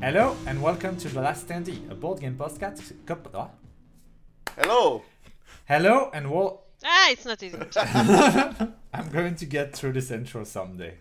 [0.00, 2.92] Hello and welcome to The Last Standee, a board game podcast.
[3.06, 3.48] Cop- ah.
[4.58, 5.02] Hello.
[5.66, 6.64] Hello and well.
[6.84, 7.58] Ah, it's not easy.
[8.94, 10.98] I'm going to get through this intro someday.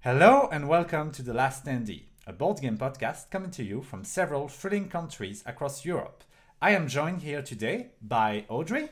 [0.00, 4.04] Hello and welcome to The Last Standee, a board game podcast coming to you from
[4.04, 6.22] several thrilling countries across Europe.
[6.60, 8.88] I am joined here today by Audrey,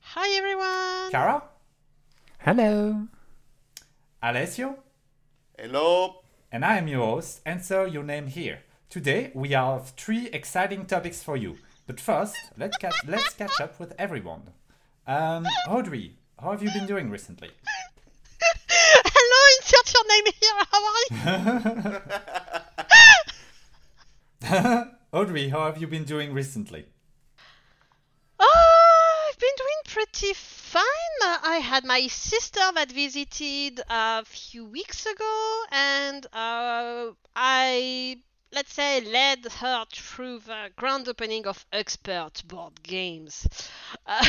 [0.00, 1.10] Hi, everyone.
[1.10, 1.42] Cara,
[2.40, 3.06] Hello.
[4.22, 4.76] Alessio,
[5.58, 6.22] Hello.
[6.52, 8.60] and I am your host, Answer Your Name Here.
[8.90, 11.58] Today we have three exciting topics for you.
[11.86, 14.44] But first, let's catch, let's catch up with everyone.
[15.06, 17.50] Um, Audrey, how have you been doing recently?
[18.40, 20.56] Hello, insert your name here.
[20.72, 20.82] How
[24.48, 24.90] are you?
[25.12, 26.86] Audrey, how have you been doing recently?
[28.40, 30.84] Oh, I've been doing pretty fine.
[31.22, 38.18] I had my sister that visited a few weeks ago, and uh, I,
[38.52, 43.46] let's say, led her through the grand opening of Expert Board Games.
[44.06, 44.24] Uh,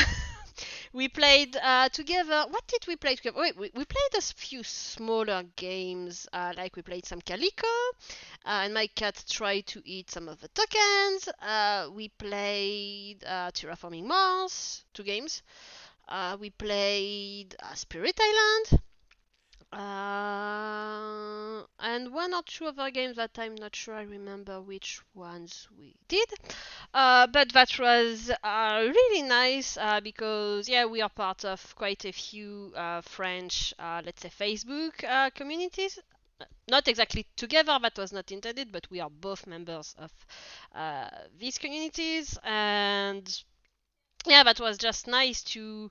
[0.92, 2.44] we played uh, together.
[2.48, 3.38] What did we play together?
[3.40, 7.66] Wait, we, we played a few smaller games, uh, like we played some Calico,
[8.44, 11.28] uh, and my cat tried to eat some of the tokens.
[11.42, 15.42] Uh, we played uh, Terraforming Mars, two games.
[16.40, 18.82] We played Spirit Island.
[19.72, 25.68] Uh, and one or two other games that I'm not sure I remember which ones
[25.78, 26.28] we did.
[26.92, 32.04] Uh, but that was uh, really nice uh, because, yeah, we are part of quite
[32.04, 36.00] a few uh, French, uh, let's say, Facebook communities.
[36.68, 40.10] Not exactly together, that was not intended, but we are both members of
[41.38, 42.36] these communities.
[42.42, 43.44] And
[44.26, 45.90] yeah, that was just nice to,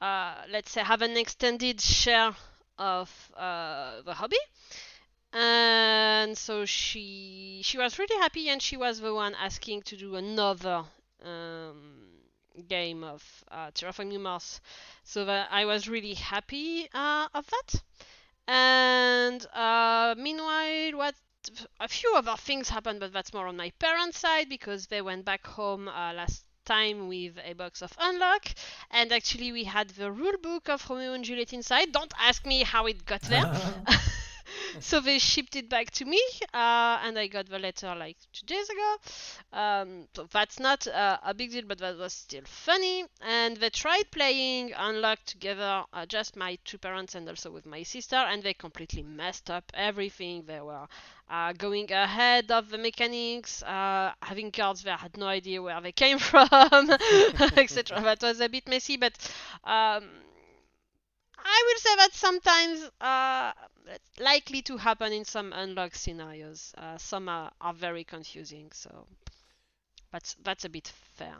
[0.00, 2.34] let's say, have an extended share
[2.78, 4.38] of uh, the hobby
[5.32, 10.16] and so she she was really happy and she was the one asking to do
[10.16, 10.84] another
[11.24, 12.08] um,
[12.68, 14.60] game of uh, Terraforming Mars
[15.04, 17.82] so that I was really happy uh, of that.
[18.46, 21.14] And uh, meanwhile what
[21.80, 25.24] a few other things happened but that's more on my parents side because they went
[25.24, 28.46] back home uh, last time with a box of unlock.
[28.90, 31.92] And actually we had the rule book of romeo and juliet inside.
[31.92, 33.44] Don't ask me how it got there.
[34.80, 36.20] So they shipped it back to me
[36.54, 38.96] uh, and i got the letter like two days ago.
[39.52, 43.04] Um, so that's not uh, a big deal but that was still funny.
[43.20, 47.82] And they tried playing unlock together uh, just my two parents and also with my
[47.82, 50.44] sister and they completely messed up everything.
[50.46, 50.86] They were
[51.32, 55.80] uh, going ahead of the mechanics, uh, having cards there, I had no idea where
[55.80, 56.48] they came from,
[57.56, 58.00] etc.
[58.02, 59.14] That was a bit messy, but
[59.64, 60.04] um,
[61.38, 63.52] I will say that sometimes uh,
[63.86, 66.74] it's likely to happen in some unlock scenarios.
[66.78, 69.06] Uh, some are, are very confusing, so
[70.12, 71.36] that's that's a bit fair.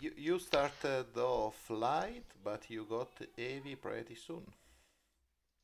[0.00, 4.46] You, you started off light, but you got heavy pretty soon.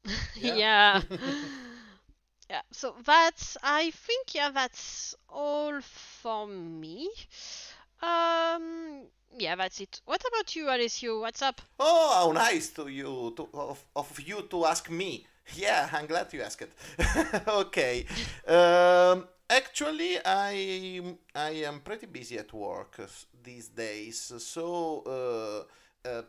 [0.34, 0.56] yeah.
[0.56, 1.02] Yeah.
[2.50, 2.62] Yeah.
[2.70, 7.10] So that's I think yeah that's all for me.
[8.02, 9.02] Um
[9.38, 10.00] yeah that's it.
[10.04, 11.20] What about you, Alessio?
[11.20, 11.60] What's up?
[11.78, 15.26] Oh, how nice to you to, of, of you to ask me.
[15.54, 16.62] Yeah, I'm glad you asked.
[16.62, 16.72] It.
[17.48, 18.06] Okay.
[18.46, 23.00] Um, actually, I I am pretty busy at work
[23.42, 26.22] these days, so uh, uh,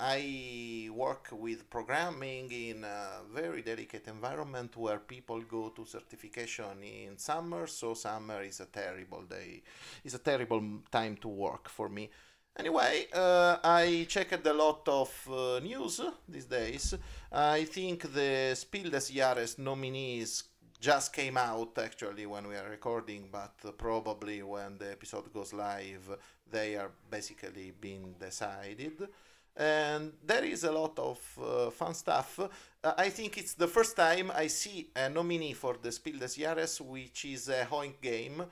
[0.00, 7.18] I work with programming in a very delicate environment where people go to certification in
[7.18, 7.66] summer.
[7.66, 9.62] So summer is a terrible day,
[10.04, 12.10] is a terrible time to work for me.
[12.58, 16.94] Anyway, uh, I checked a lot of uh, news these days.
[17.30, 20.44] I think the Spiel des Jahres nominees
[20.78, 26.18] just came out actually when we are recording, but probably when the episode goes live,
[26.50, 29.08] they are basically being decided.
[29.56, 32.40] And there is a lot of uh, fun stuff.
[32.40, 36.38] Uh, I think it's the first time I see a nominee for the Spiel des
[36.38, 38.44] Jahres, which is a Oink game.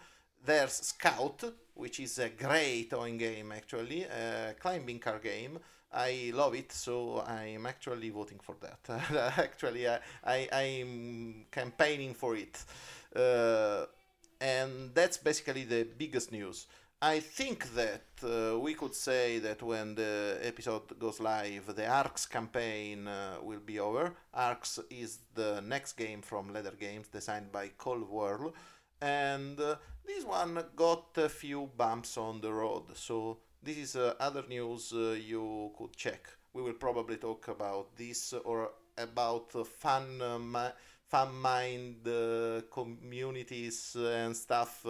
[0.45, 1.43] There's Scout,
[1.75, 5.59] which is a great Oink game actually, a climbing car game.
[5.93, 9.35] I love it, so I'm actually voting for that.
[9.39, 12.65] actually, I, I, I'm campaigning for it.
[13.15, 13.87] Uh,
[14.41, 16.67] and that's basically the biggest news.
[17.03, 22.27] I think that uh, we could say that when the episode goes live, the Arcs
[22.27, 24.13] campaign uh, will be over.
[24.35, 28.53] Arcs is the next game from Leder Games, designed by Cole Wehrle,
[29.01, 29.77] and uh,
[30.07, 32.95] this one got a few bumps on the road.
[32.95, 36.29] So this is uh, other news uh, you could check.
[36.53, 40.71] We will probably talk about this or about fun uh,
[41.09, 42.07] fan mind
[42.71, 44.85] communities and stuff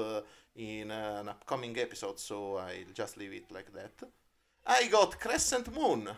[0.57, 4.03] uh, in an upcoming episode, so I'll just leave it like that.
[4.67, 6.09] I got Crescent Moon,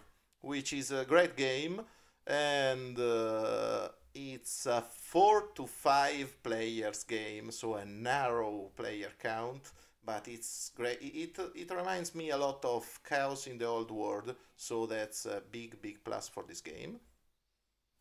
[0.40, 1.80] which is a great game,
[2.26, 9.72] and uh, it's a four to five players game, so a narrow player count.
[10.04, 10.98] But it's great.
[11.00, 15.42] It it reminds me a lot of Chaos in the Old World, so that's a
[15.50, 17.00] big big plus for this game.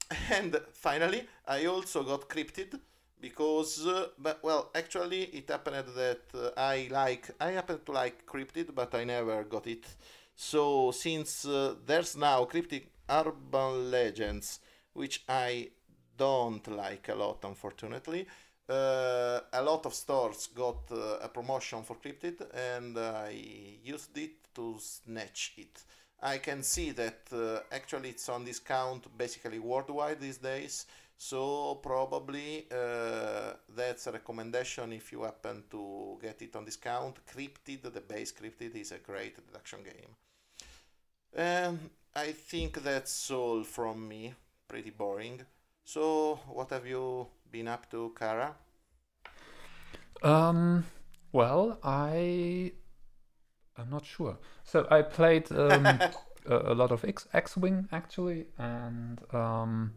[0.32, 2.80] And finally, I also got Cryptid
[3.22, 8.26] because, uh, but well, actually, it happened that uh, I like I happen to like
[8.26, 9.86] Cryptid, but I never got it.
[10.36, 14.60] So since uh, there's now Cryptid Urban Legends,
[14.94, 15.70] which I
[16.18, 18.28] don't like a lot, unfortunately.
[18.70, 23.32] Uh, a lot of stores got uh, a promotion for Cryptid, and I
[23.84, 25.84] used it to snatch it.
[26.22, 30.86] I can see that uh, actually it's on discount basically worldwide these days,
[31.22, 37.16] so probably uh, that's a recommendation if you happen to get it on discount.
[37.28, 40.16] Cryptid, the base Cryptid, is a great deduction game.
[41.32, 44.34] And I think that's all from me.
[44.68, 45.42] Pretty boring.
[45.84, 48.56] So, what have you been up to, Cara?
[50.24, 50.86] Um,
[51.32, 52.72] well, I
[53.78, 54.40] I'm not sure.
[54.64, 55.86] So I played um,
[56.48, 59.94] a, a lot of X X Wing actually, and um,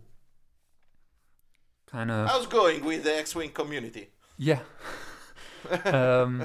[1.94, 4.08] kind of How's going with the X-wing community?
[4.36, 4.60] yeah,
[5.84, 6.44] um,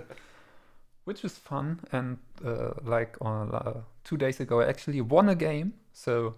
[1.05, 1.79] which was fun.
[1.91, 6.35] And uh, like on uh, two days ago, I actually won a game, so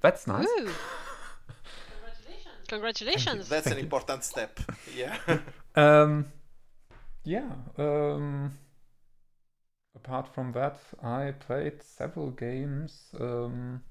[0.00, 0.46] that's nice.
[0.58, 0.70] Ooh.
[2.68, 3.48] Congratulations.
[3.48, 3.84] That's an you.
[3.84, 4.58] important step.
[4.96, 5.16] Yeah.
[5.76, 6.26] Um,
[7.24, 7.50] yeah.
[7.78, 8.52] Um,
[9.96, 13.82] apart from that, I played several games, um,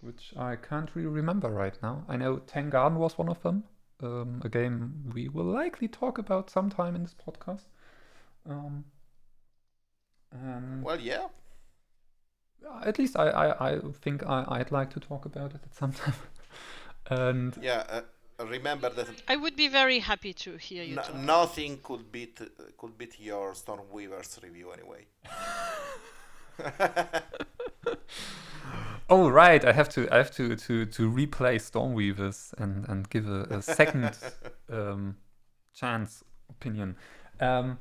[0.00, 2.04] which I can't really remember right now.
[2.08, 3.64] I know Tengarden was one of them,
[4.02, 7.64] um, a game we will likely talk about sometime in this podcast.
[8.48, 8.84] Um,
[10.32, 11.28] and well, yeah.
[12.84, 15.92] at least I, I, I think I, I'd like to talk about it at some
[15.92, 16.14] time.
[17.10, 17.84] and Yeah.
[17.88, 18.00] Uh,
[18.44, 21.14] remember that I would be very happy to hear you no- talk.
[21.14, 22.46] nothing could beat uh,
[22.76, 25.06] could beat your Stormweavers review anyway.
[29.08, 33.28] Oh right, I have to I have to to to replay Stormweavers and and give
[33.28, 34.18] a, a second
[34.68, 35.16] um,
[35.72, 36.96] chance opinion.
[37.40, 37.78] Um,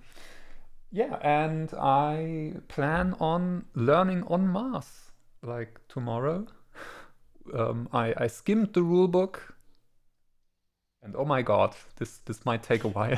[0.91, 5.11] yeah, and I plan on learning on Mars
[5.41, 6.45] like tomorrow.
[7.51, 9.55] Um, I I skimmed the rule book,
[11.01, 13.17] and oh my god, this this might take a while.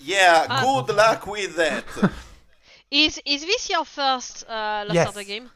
[0.00, 0.46] yeah.
[0.50, 0.82] Ah.
[0.84, 1.84] Good luck with that.
[2.92, 5.10] Is is this your first uh, Yes.
[5.10, 5.50] Lacerda game?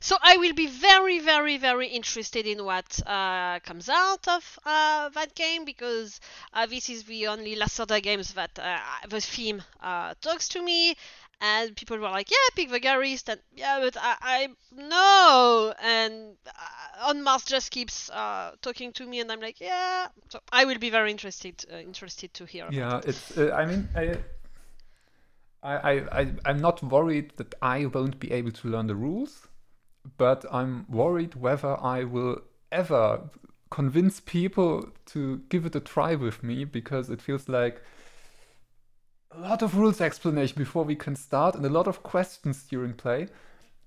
[0.00, 5.08] So I will be very, very, very interested in what uh, comes out of uh,
[5.10, 6.20] that game because
[6.52, 8.78] uh, this is the only Lacerda games that uh,
[9.08, 10.96] the theme uh, talks to me,
[11.40, 16.36] and people were like, "Yeah, pick the Gallerist," and yeah, but I, I no, and
[16.46, 20.64] uh, on Mars just keeps uh, talking to me, and I'm like, "Yeah." So I
[20.64, 22.68] will be very interested, uh, interested to hear.
[22.68, 23.04] about Yeah, it.
[23.04, 23.36] it's.
[23.36, 24.16] Uh, I mean, I,
[25.64, 29.48] I, I, I, I'm not worried that I won't be able to learn the rules,
[30.18, 33.30] but I'm worried whether I will ever
[33.70, 37.82] convince people to give it a try with me because it feels like
[39.32, 42.92] a lot of rules explanation before we can start and a lot of questions during
[42.92, 43.28] play.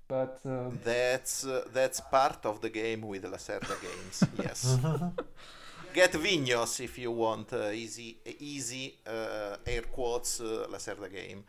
[0.08, 4.24] But um, That's uh, that's part of the game with Lacerda games.
[4.38, 4.78] Yes.
[5.98, 11.42] Get Vinhos if you want uh, easy easy uh, air quotes uh, Lacerda game.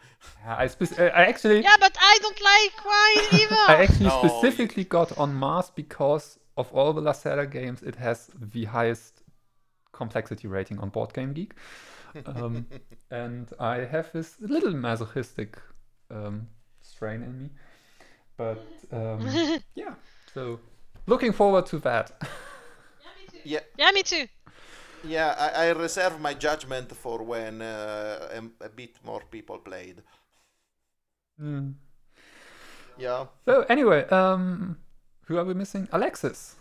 [0.44, 1.62] I, spec- I actually.
[1.62, 3.64] Yeah, but I don't like wine either.
[3.68, 7.96] I actually No, you- specifically got on Mars because of all the Lacerda games, it
[7.98, 9.22] has the highest
[9.92, 11.54] complexity rating on Board Game Geek.
[12.26, 12.66] Um,
[13.12, 15.60] and I have this little masochistic
[16.10, 16.48] um,
[16.82, 17.50] strain in me.
[18.36, 19.20] But um,
[19.76, 19.94] yeah,
[20.34, 20.60] so
[21.06, 22.12] looking forward to that.
[23.46, 24.28] Yeah, yeah, me too.
[25.04, 25.36] Yeah.
[25.38, 30.02] I, I reserve my judgment for when uh, a, a bit more people played.
[31.42, 31.74] Mm.
[32.98, 33.26] Yeah.
[33.46, 34.78] So anyway, um,
[35.26, 35.88] who are we missing?
[35.92, 36.56] Alexis.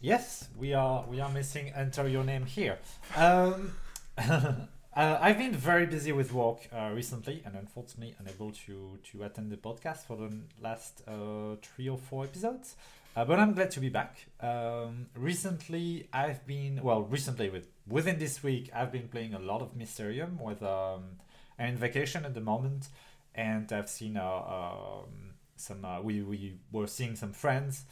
[0.00, 2.78] Yes, we are we are missing enter your name here.
[3.16, 3.74] Um,
[4.18, 4.66] uh,
[4.96, 9.56] I've been very busy with work uh, recently, and unfortunately unable to to attend the
[9.56, 10.30] podcast for the
[10.62, 12.76] last uh, three or four episodes.
[13.16, 14.26] Uh, but I'm glad to be back.
[14.40, 17.02] Um, recently, I've been well.
[17.02, 21.16] Recently, with within this week, I've been playing a lot of Mysterium with um,
[21.58, 22.88] I'm in vacation at the moment,
[23.34, 25.84] and I've seen uh, um, some.
[25.84, 27.84] Uh, we we were seeing some friends,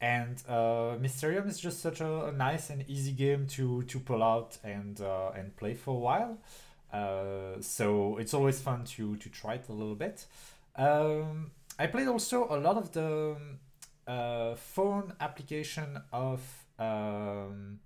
[0.00, 4.22] and uh, Mysterium is just such a, a, nice and easy game to to pull
[4.22, 6.38] out and uh, and play for a while.
[6.90, 10.24] Uh, so it's always fun to to try it a little bit.
[10.76, 13.36] Um, I played also a lot of the
[14.06, 16.40] uh, phone application of.
[16.78, 17.80] Um,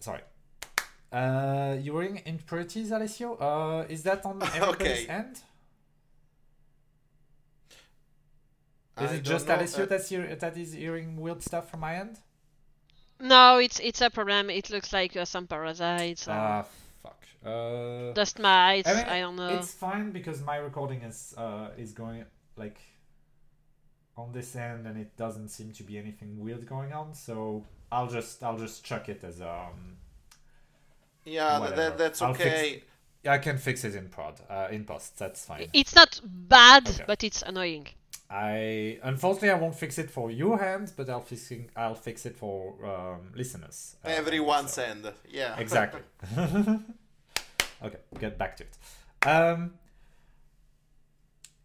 [0.00, 0.22] sorry.
[1.12, 3.34] Uh, you were in Impurities, Alessio.
[3.36, 5.06] Uh, is that on everybody's Okay.
[5.06, 5.42] end?
[8.98, 11.80] Is I it just know, Alessio uh, that's hear- that is hearing weird stuff from
[11.80, 12.18] my end?
[13.20, 14.50] No, it's it's a problem.
[14.50, 16.64] It looks like uh, some parasites or Ah,
[17.02, 17.24] fuck.
[17.44, 18.88] Uh, dust mites.
[18.88, 19.48] I mean, I don't know.
[19.58, 22.24] It's fine because my recording is uh is going
[22.56, 22.78] like
[24.16, 27.14] on this end, and it doesn't seem to be anything weird going on.
[27.14, 29.96] So I'll just I'll just chuck it as um.
[31.24, 31.76] Yeah, whatever.
[31.76, 32.82] that, that's I'll fix- okay.
[33.26, 35.18] I can fix it in prod, uh, in post.
[35.18, 35.68] That's fine.
[35.72, 37.04] It's not bad, Okay.
[37.06, 37.86] but it's annoying.
[38.30, 42.36] I unfortunately I won't fix it for your hands, but I'll fixing I'll fix it
[42.36, 43.96] for um, listeners.
[44.04, 45.10] uh, Everyone's so- end.
[45.30, 45.56] Yeah.
[45.58, 46.00] Exactly.
[47.82, 49.28] okay, get back to it.
[49.28, 49.74] Um,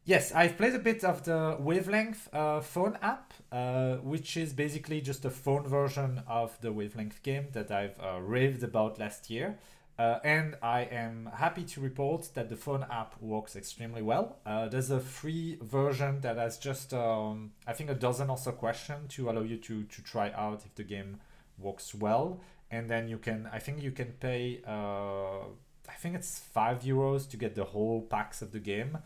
[0.09, 5.01] yes, I've played a bit of the Wavelength uh, phone app, uh, which is basically
[5.01, 9.59] just a phone version of the Wavelength game that I've uh, raved about last year.
[9.99, 14.37] Uh, and I am happy to report that the phone app works extremely well.
[14.45, 18.51] Uh, there's a free version that has just, um, I think, a dozen or so
[18.53, 21.17] questions to allow you to, to try out if the game
[21.59, 22.41] works well.
[22.71, 25.41] And then you can, I think you can pay, uh,
[25.87, 28.97] I think it's five euros to get the whole packs of the game.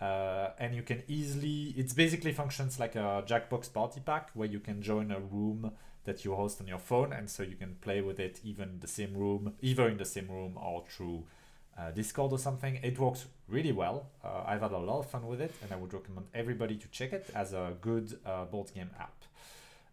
[0.00, 4.58] Uh, and you can easily, it's basically functions like a Jackbox party pack where you
[4.58, 5.72] can join a room
[6.04, 8.88] that you host on your phone, and so you can play with it even the
[8.88, 11.24] same room, either in the same room or through
[11.78, 12.76] uh, Discord or something.
[12.82, 14.06] It works really well.
[14.24, 16.88] Uh, I've had a lot of fun with it, and I would recommend everybody to
[16.88, 19.14] check it as a good uh, board game app.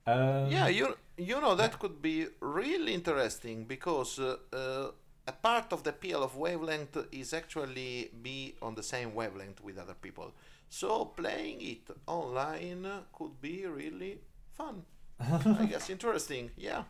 [0.06, 4.92] Um, Yeah, you you know that could be really interesting because uh, uh,
[5.28, 9.78] a part of the appeal of wavelength is actually be on the same wavelength with
[9.78, 10.34] other people.
[10.70, 14.20] So playing it online could be really
[14.58, 14.84] fun.
[15.20, 16.52] I guess interesting.
[16.56, 16.84] Yeah.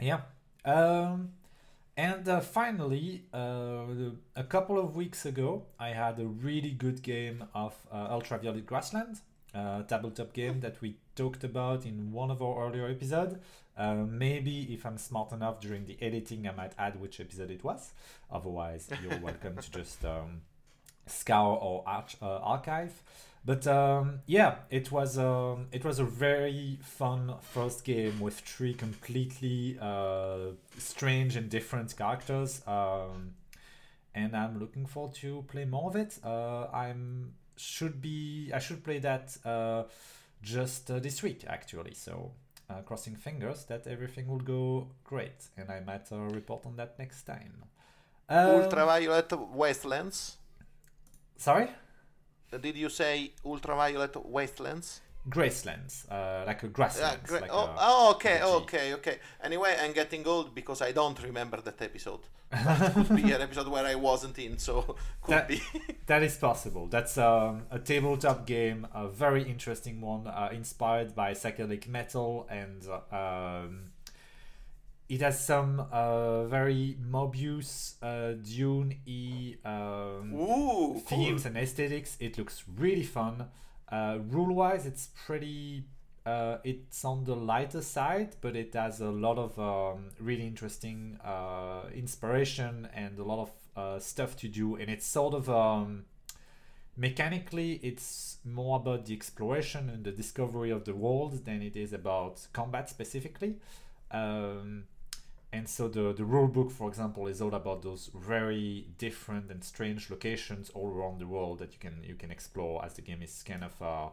[0.00, 0.20] Yeah.
[0.64, 1.30] Um,
[1.96, 3.84] and uh, finally, uh,
[4.34, 9.20] a couple of weeks ago, I had a really good game of uh, Ultraviolet Grassland,
[9.54, 13.36] a tabletop game that we talked about in one of our earlier episodes.
[13.76, 17.64] Uh, maybe if I'm smart enough during the editing, I might add which episode it
[17.64, 17.92] was.
[18.30, 20.42] Otherwise, you're welcome to just um,
[21.06, 23.02] scour our arch, uh, archive.
[23.44, 28.72] But um, yeah, it was um, it was a very fun first game with three
[28.72, 33.34] completely uh, strange and different characters, um,
[34.14, 36.18] and I'm looking forward to play more of it.
[36.24, 39.84] Uh, I'm should be I should play that uh,
[40.40, 41.92] just uh, this week actually.
[41.92, 42.32] So
[42.70, 46.98] uh, crossing fingers that everything will go great, and I might uh, report on that
[46.98, 47.64] next time.
[48.28, 50.36] Um, Ultraviolet wastelands.
[51.36, 51.68] Sorry.
[52.60, 55.00] Did you say ultraviolet wastelands?
[55.28, 57.28] Gracelands, uh, like a Yeah, grasslands.
[57.30, 57.42] great.
[57.42, 59.18] like oh, oh, okay, okay, okay.
[59.42, 62.20] Anyway, I'm getting old because I don't remember that episode.
[62.50, 64.82] That could be an episode where I wasn't in, so
[65.22, 65.62] could That- be.
[66.06, 66.86] That is possible.
[66.88, 72.86] That's um, a tabletop game, a very interesting one, uh, inspired by psychedelic metal, and
[73.10, 73.84] um,
[75.08, 80.46] it has some uh, very Moebius, uh, Dune y um, Ooh,
[80.92, 81.02] cool.
[81.06, 82.16] themes and aesthetics.
[82.20, 83.46] It looks really fun.
[83.94, 85.84] Uh, rule wise, it's pretty.
[86.26, 91.18] Uh, it's on the lighter side, but it has a lot of um, really interesting
[91.22, 94.74] uh, inspiration and a lot of uh, stuff to do.
[94.74, 96.06] And it's sort of um,
[96.96, 101.92] mechanically, it's more about the exploration and the discovery of the world than it is
[101.92, 103.56] about combat specifically.
[104.10, 104.84] Um,
[105.56, 109.62] and so the, the rule book, for example, is all about those very different and
[109.62, 113.22] strange locations all around the world that you can you can explore as the game
[113.22, 114.08] is kind of uh,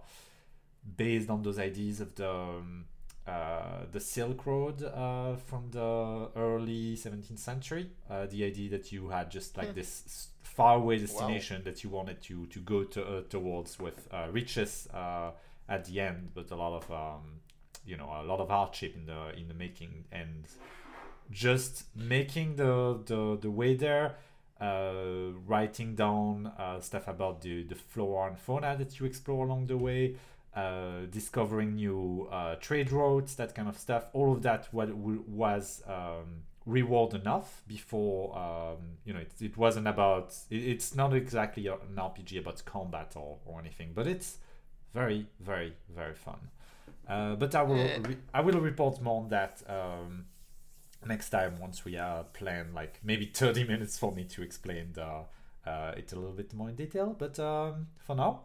[0.98, 2.86] based on those ideas of the um,
[3.28, 7.86] uh, the Silk Road uh, from the early 17th century.
[8.10, 9.76] Uh, the idea that you had just like Hmm.
[9.76, 14.88] this faraway destination that you wanted to to go to, uh, towards with uh, riches
[14.94, 15.32] uh,
[15.70, 17.24] at the end, but a lot of um,
[17.86, 20.46] you know a lot of hardship in the in the making and
[21.32, 24.16] just making the the, the way there
[24.60, 29.66] uh, writing down uh, stuff about the, the flora and fauna that you explore along
[29.66, 30.16] the way
[30.56, 34.06] uh, discovering new uh, trade routes that kind of stuff.
[34.14, 39.88] All of that what was um, reward enough before um, you know it, it wasn't
[39.88, 44.38] about it, it's not exactly an rpg about combat or, or anything but it's
[44.94, 46.40] very very very fun.
[47.08, 50.26] Uh, but I will re- I will report more on that um,
[51.06, 55.26] next time once we uh, plan like maybe 30 minutes for me to explain the,
[55.66, 57.16] uh, it a little bit more in detail.
[57.18, 58.42] But um, for now,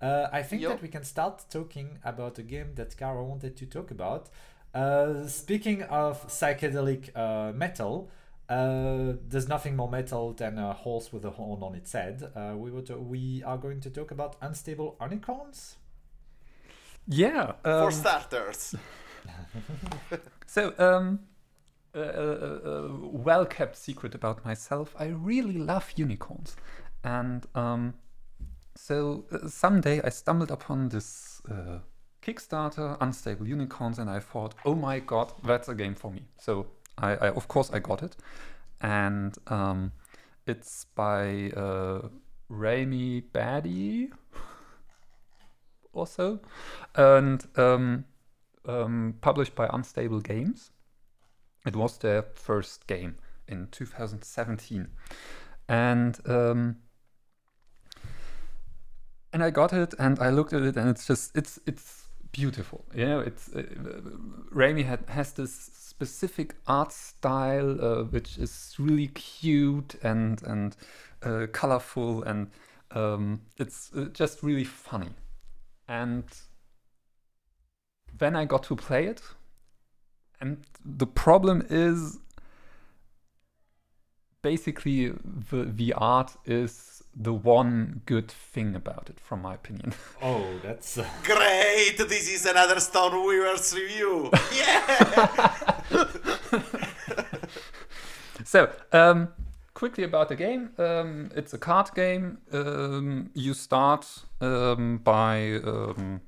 [0.00, 0.70] uh, I think Yo.
[0.70, 4.28] that we can start talking about a game that Cara wanted to talk about.
[4.74, 8.08] Uh, speaking of psychedelic uh, metal,
[8.48, 12.22] uh, there's nothing more metal than a horse with a horn on its head.
[12.34, 15.76] Uh, we were to- we are going to talk about unstable unicorns.
[17.06, 17.52] Yeah.
[17.62, 18.74] For um, starters.
[20.46, 21.20] So, um,
[21.94, 22.24] a, a,
[22.68, 26.56] a well kept secret about myself I really love unicorns.
[27.02, 27.94] And um,
[28.76, 31.78] so, uh, someday I stumbled upon this uh,
[32.22, 36.22] Kickstarter, Unstable Unicorns, and I thought, oh my god, that's a game for me.
[36.38, 36.66] So,
[36.98, 38.16] I, I of course, I got it.
[38.80, 39.92] And um,
[40.46, 42.08] it's by uh,
[42.48, 44.10] Ramy Badie
[45.92, 46.40] or so.
[46.94, 48.04] And um,
[48.66, 50.70] um, published by Unstable Games.
[51.66, 54.88] It was their first game in 2017,
[55.68, 56.76] and um,
[59.32, 62.84] and I got it and I looked at it and it's just it's it's beautiful.
[62.94, 63.62] You know, it's uh,
[64.50, 70.76] Ramy had has this specific art style uh, which is really cute and and
[71.22, 72.50] uh, colorful and
[72.92, 75.10] um, it's uh, just really funny
[75.90, 76.24] and
[78.16, 79.22] then I got to play it,
[80.40, 82.18] and the problem is
[84.42, 85.12] basically
[85.50, 89.92] the the art is the one good thing about it, from my opinion.
[90.22, 91.96] Oh, that's uh, Great!
[91.98, 94.30] This is another Stormweavers review.
[94.54, 95.80] Yeah.
[98.44, 99.28] so, um,
[99.74, 100.70] quickly about the game.
[100.78, 102.38] Um, it's a card game.
[102.52, 104.06] Um, you start
[104.40, 106.20] um, by um,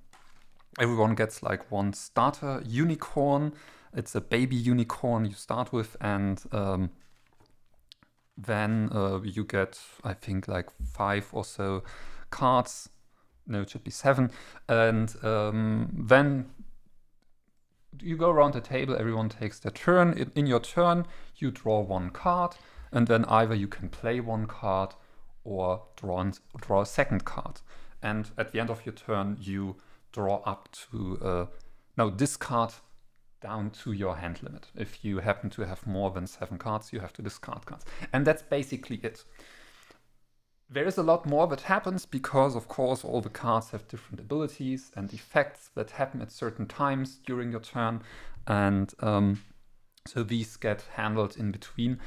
[0.81, 3.53] everyone gets like one starter unicorn.
[3.95, 6.91] It's a baby unicorn you start with, and um,
[8.37, 11.83] then uh, you get, I think, like five or so
[12.31, 12.89] cards.
[13.47, 14.31] No, it should be seven.
[14.69, 16.51] And um, then
[18.01, 20.31] you go around the table, everyone takes their turn.
[20.35, 22.57] In, your turn, you draw one card,
[22.93, 24.95] and then either you can play one card
[25.45, 27.61] or draw, an- draw a second card.
[28.03, 29.77] And at the end of your turn, you
[30.13, 31.47] draw up to, uh,
[31.97, 32.73] no, discard
[33.43, 34.69] down to your hand limit.
[34.77, 37.85] If you happen to have more than seven cards, you have to discard cards.
[38.13, 39.25] And that's basically it.
[40.71, 44.21] There is a lot more that happens because, of course, all the cards have different
[44.21, 48.03] abilities and effects that happen at certain times during your turn.
[48.47, 49.43] And um,
[50.07, 51.99] so these get handled in between.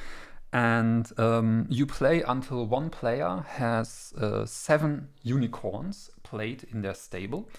[0.52, 7.50] And um, you play until one player has uh, seven unicorns played in their stable,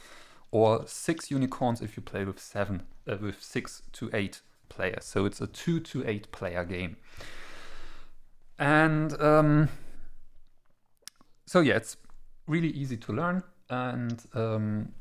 [0.56, 4.40] or six unicorns if you play with seven, uh, with six to eight
[4.70, 5.04] players.
[5.04, 6.96] So it's a two to eight player game.
[8.58, 9.68] And um,
[11.44, 11.98] so yeah, it's
[12.46, 13.42] really easy to learn.
[13.68, 14.92] And um,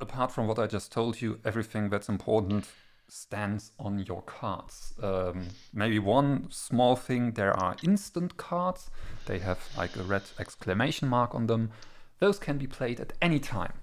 [0.00, 2.66] apart from what I just told you, everything that's important
[3.06, 4.94] stands on your cards.
[5.00, 8.90] Um, maybe one small thing there are instant cards,
[9.26, 11.70] they have like a red exclamation mark on them.
[12.18, 13.74] Those can be played at any time.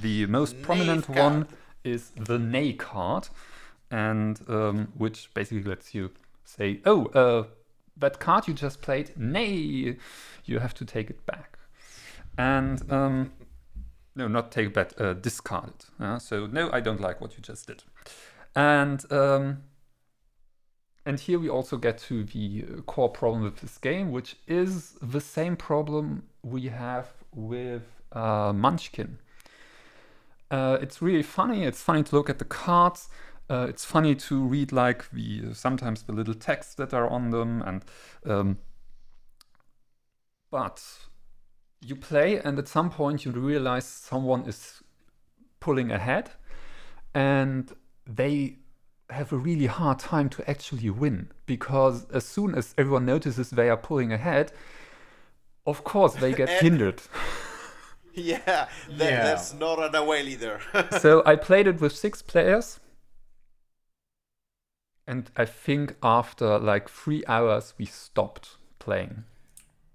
[0.00, 1.58] The most prominent one card.
[1.84, 3.28] is the Neigh card,
[3.90, 6.10] and um, which basically lets you
[6.44, 7.44] say, "Oh, uh,
[7.96, 9.96] that card you just played, nay,
[10.44, 11.58] you have to take it back."
[12.38, 13.32] And um,
[14.14, 15.86] no, not take it back, uh, discard it.
[15.98, 17.82] Uh, so no, I don't like what you just did.
[18.54, 19.62] And um,
[21.04, 24.96] and here we also get to the uh, core problem with this game, which is
[25.00, 29.18] the same problem we have with uh, Munchkin.
[30.50, 31.64] Uh, it's really funny.
[31.64, 33.08] It's funny to look at the cards.
[33.48, 37.62] Uh, it's funny to read like the sometimes the little texts that are on them,
[37.62, 37.84] and
[38.24, 38.58] um,
[40.50, 40.82] but
[41.80, 44.82] you play, and at some point you realize someone is
[45.60, 46.30] pulling ahead,
[47.14, 47.72] and
[48.06, 48.56] they
[49.10, 53.70] have a really hard time to actually win because as soon as everyone notices they
[53.70, 54.52] are pulling ahead,
[55.66, 57.02] of course they get hindered.
[58.24, 58.68] yeah.
[58.88, 59.24] That, Yeah.
[59.24, 60.60] That's no runaway leader.
[61.00, 62.80] so I played it with six players.
[65.06, 69.24] And I think after like three hours, we stopped playing.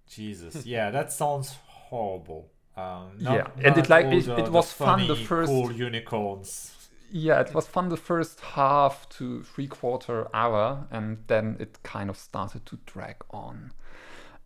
[0.07, 0.65] Jesus.
[0.65, 2.49] Yeah, that sounds horrible.
[2.77, 5.71] Um, not- Yeah, and it like- it- the- it the was fun the first- cool
[5.71, 6.77] unicorns.
[7.13, 12.09] Yeah, it was fun the first half to three quarter hour, and then it kind
[12.09, 13.73] of started to drag on.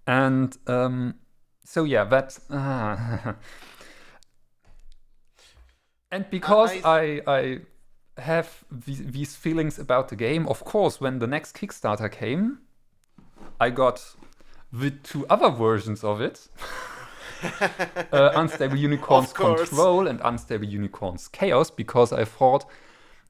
[0.07, 1.19] And um,
[1.65, 2.37] so, yeah, that.
[2.49, 3.31] Uh,
[6.11, 7.59] and because I- I
[8.17, 12.59] I have these, these feelings about the game, of course, when the next Kickstarter came,
[13.59, 14.15] I got
[14.71, 16.47] the two other versions of it.
[18.11, 22.65] uh, Unstable Unicorns Control and Unstable Unicorns Chaos because I thought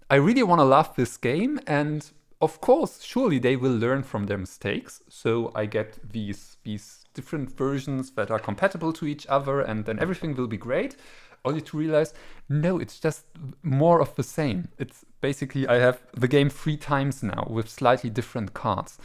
[0.10, 2.10] I really want to love this game and
[2.42, 7.58] of course surely they will learn from their mistakes so I get these these different
[7.58, 10.96] versions that are compatible to each other and then everything will be great
[11.44, 12.14] only to realize
[12.50, 13.26] no it's just
[13.64, 18.10] more of the same it's basically I have the game three times now with slightly
[18.10, 18.98] different cards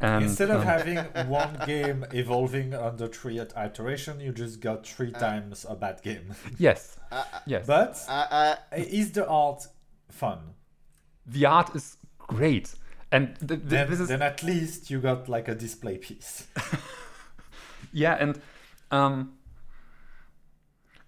[0.00, 4.84] and Instead of um, having one game evolving under three it- iteration, you just got
[4.86, 6.34] three times a bad game.
[6.58, 6.98] yes
[7.46, 9.66] yes But Uh, uh, is the art
[10.10, 10.38] fun?
[11.26, 12.74] the art is great
[13.12, 16.46] and th- th- Then, this is then at least you got like a display piece.
[17.94, 18.40] yeah and
[18.90, 19.32] um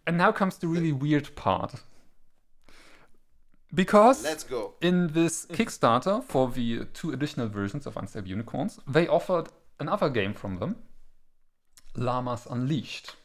[0.07, 1.75] and now comes the really weird part
[3.75, 4.75] because let's go.
[4.81, 9.49] in this kickstarter for the two additional versions of unstable unicorns they offered
[9.81, 10.77] another game from them
[11.97, 13.17] llamas unleashed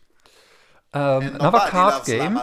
[0.94, 2.38] um, another card game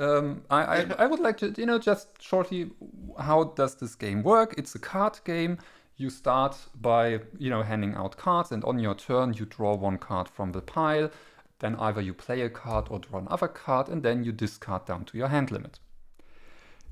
[0.00, 2.70] um, I, I, I would like to, you know, just shortly,
[3.18, 4.54] how does this game work?
[4.56, 5.58] It's a card game.
[6.00, 9.98] You start by, you know, handing out cards, and on your turn, you draw one
[9.98, 11.10] card from the pile.
[11.58, 15.04] Then either you play a card or draw another card, and then you discard down
[15.04, 15.78] to your hand limit.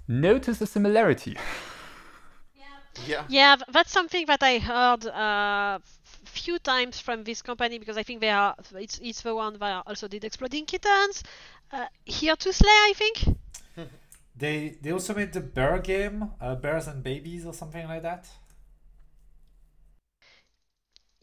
[0.06, 1.38] Notice a similarity.
[3.06, 3.24] Yeah.
[3.28, 5.78] Yeah, th- that's something that I heard uh,
[6.24, 9.82] few times from this company because I think they are it's it's the one that
[9.86, 11.22] also did Exploding Kittens,
[11.72, 13.38] uh, Here to Slay, I think.
[14.36, 18.28] They they also made the bear game, uh, Bears and Babies or something like that.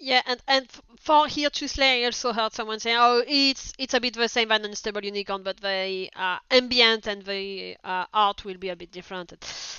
[0.05, 0.67] Yeah, and and
[0.99, 4.27] for Here to Slay, I also heard someone say, "Oh, it's it's a bit the
[4.27, 8.75] same than Unstable Unicorn, but the uh, ambient and the uh, art will be a
[8.75, 9.33] bit different."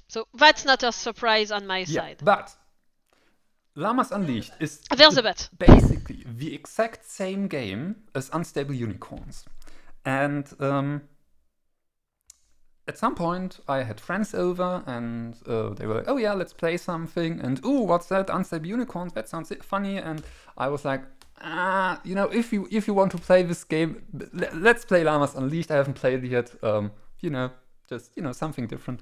[0.08, 2.16] So that's not a surprise on my Yeah, side.
[2.24, 2.52] but
[3.76, 5.48] Llamas Unleashed is There's a bet.
[5.56, 9.44] basically the exact same game as Unstable Unicorns.
[10.04, 11.02] And um,
[12.88, 16.52] at some point, I had friends over and uh, they were like, oh yeah, let's
[16.52, 17.40] play something.
[17.40, 18.30] And ooh, what's that?
[18.30, 19.12] Unstable Unicorns?
[19.14, 19.96] That sounds funny.
[19.98, 20.22] And
[20.56, 21.02] I was like,
[21.42, 24.02] ah, you know, if you if you want to play this game,
[24.54, 25.70] let's play Llamas Unleashed.
[25.70, 26.52] I haven't played it yet.
[26.62, 27.50] Um, you know,
[27.88, 29.00] just, you know, something different.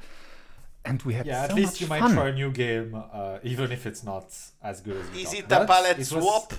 [0.87, 2.13] And we had Yeah, so at least much you might fun.
[2.15, 4.27] try a new game, uh, even if it's not
[4.63, 5.11] as good as.
[5.13, 6.53] we Is it a palette it was- swap?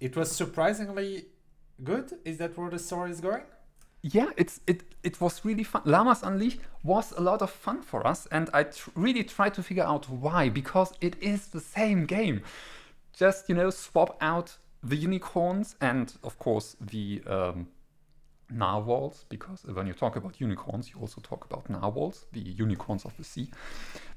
[0.00, 1.26] It was surprisingly
[1.82, 2.12] good.
[2.24, 3.42] Is that where the story is going?
[4.02, 5.82] Yeah it's it it was really fun.
[5.84, 9.62] Llamas unleashed was a lot of fun for us and i tr- really tried to
[9.62, 12.42] figure out why because it is the same game.
[13.12, 17.68] Just you know swap out the unicorns and of course the um,
[18.50, 23.16] narwhals because when you talk about unicorns you also talk about narwhals the unicorns of
[23.16, 23.48] the sea.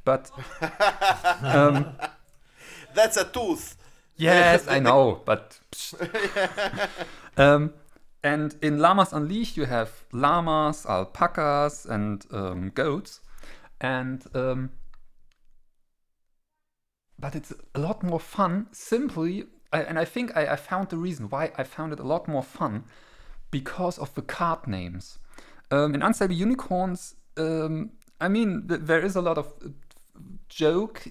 [0.03, 0.31] But
[1.43, 1.95] um,
[2.95, 3.77] That's a tooth.
[4.17, 5.59] Yes, I know, but
[7.37, 7.73] um,
[8.25, 13.21] and in Llamas Unleashed you have llamas, alpacas, and um, goats,
[13.79, 14.71] and um,
[17.19, 18.65] but it's a lot more fun.
[18.71, 22.27] Simply, and I think I, I found the reason why I found it a lot
[22.27, 22.85] more fun
[23.51, 25.19] because of the card names.
[25.69, 29.69] Um, in Unstable Unicorns, um, I mean, th- there is a lot of uh,
[30.49, 31.09] joke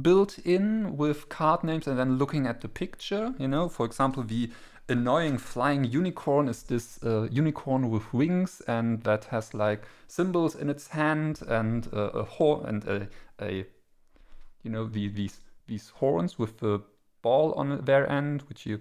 [0.00, 3.34] built in with card names and then looking at the picture.
[3.38, 4.50] You know, for example, the
[4.88, 10.68] annoying flying unicorn is this uh, unicorn with wings and that has like symbols in
[10.68, 13.08] its hand and uh, a horn and a,
[13.40, 13.66] a
[14.62, 16.80] you know the, these these horns with the
[17.22, 18.80] ball on their end which you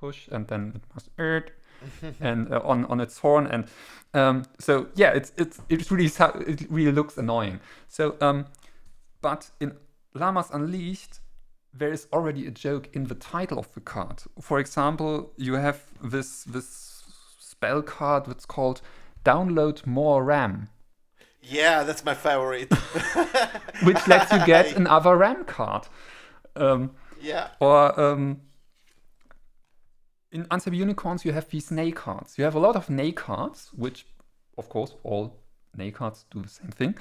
[0.00, 1.50] push and then it must earth
[2.20, 3.68] and uh, on on its horn and
[4.14, 7.60] um, so yeah it's it's it really it really looks annoying.
[7.88, 8.46] So um
[9.20, 9.76] but in
[10.14, 11.20] llamas unleashed
[11.78, 15.82] there is already a joke in the title of the card for example you have
[16.02, 17.04] this this
[17.38, 18.80] spell card that's called
[19.24, 20.68] download more ram
[21.48, 22.72] Yeah, that's my favorite.
[23.86, 25.86] which lets you get another ram card
[26.56, 27.48] um, yeah.
[27.60, 28.40] Or um,
[30.32, 32.38] in Unstable Unicorns, you have these Neigh cards.
[32.38, 34.06] You have a lot of Neigh cards, which,
[34.58, 35.38] of course, all
[35.76, 36.96] Neigh cards do the same thing.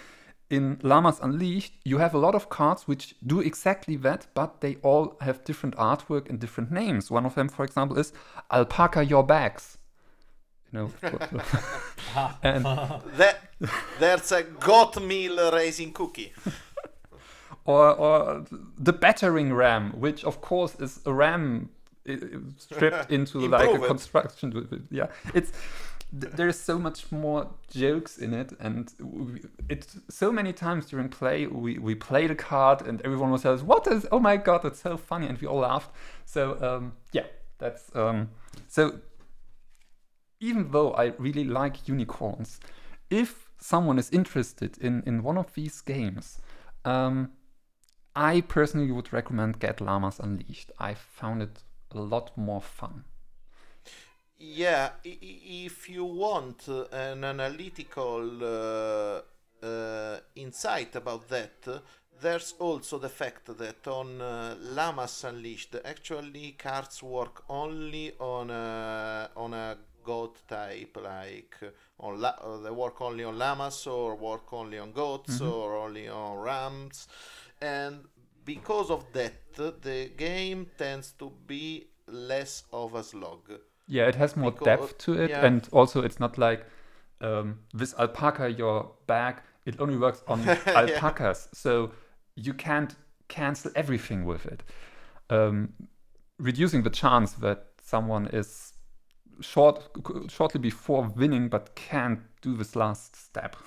[0.49, 4.75] In Llamas Unleashed, you have a lot of cards which do exactly that, but they
[4.83, 7.09] all have different artwork and different names.
[7.09, 8.13] One of them, for example, is
[8.51, 9.79] Alpaca Your Bags.
[10.71, 10.91] You know,
[12.43, 12.63] and
[13.17, 13.39] That
[13.99, 16.33] there's a goat meal raising cookie.
[17.65, 18.45] or, or
[18.77, 21.69] the battering ram, which of course is a ram
[22.57, 24.87] stripped into like a construction.
[24.91, 25.51] Yeah, it's
[26.17, 31.45] there's so much more jokes in it, and we, it so many times during play
[31.47, 34.07] we we played a card, and everyone was says, "What is?
[34.11, 35.91] Oh my god, that's so funny!" and we all laughed.
[36.25, 37.25] So um, yeah,
[37.57, 38.29] that's um,
[38.67, 38.99] so.
[40.41, 42.59] Even though I really like unicorns,
[43.09, 46.39] if someone is interested in in one of these games,
[46.83, 47.31] um,
[48.15, 50.71] I personally would recommend Get Llamas Unleashed.
[50.77, 53.05] I found it a lot more fun.
[54.37, 59.21] Yeah, if you want uh, an analytical uh,
[59.65, 61.79] uh, insight about that, uh,
[62.21, 69.29] there's also the fact that on uh, Llamas Unleashed, actually cards work only on a,
[69.35, 71.67] on a goat type, like uh,
[71.99, 76.07] on la- uh, they work only on llamas or work only on goats or only
[76.07, 77.07] on rams,
[77.61, 78.05] and
[78.45, 83.49] because of that, the game tends to be less of a slog.
[83.87, 85.45] Yeah, it has more depth to it, yeah.
[85.45, 86.65] and also it's not like
[87.21, 89.37] um, this alpaca your bag.
[89.65, 91.91] It only works on alpacas, so
[92.35, 92.95] you can't
[93.27, 94.63] cancel everything with it,
[95.29, 95.73] um,
[96.37, 98.73] reducing the chance that someone is
[99.41, 99.89] short
[100.29, 103.55] shortly before winning but can't do this last step.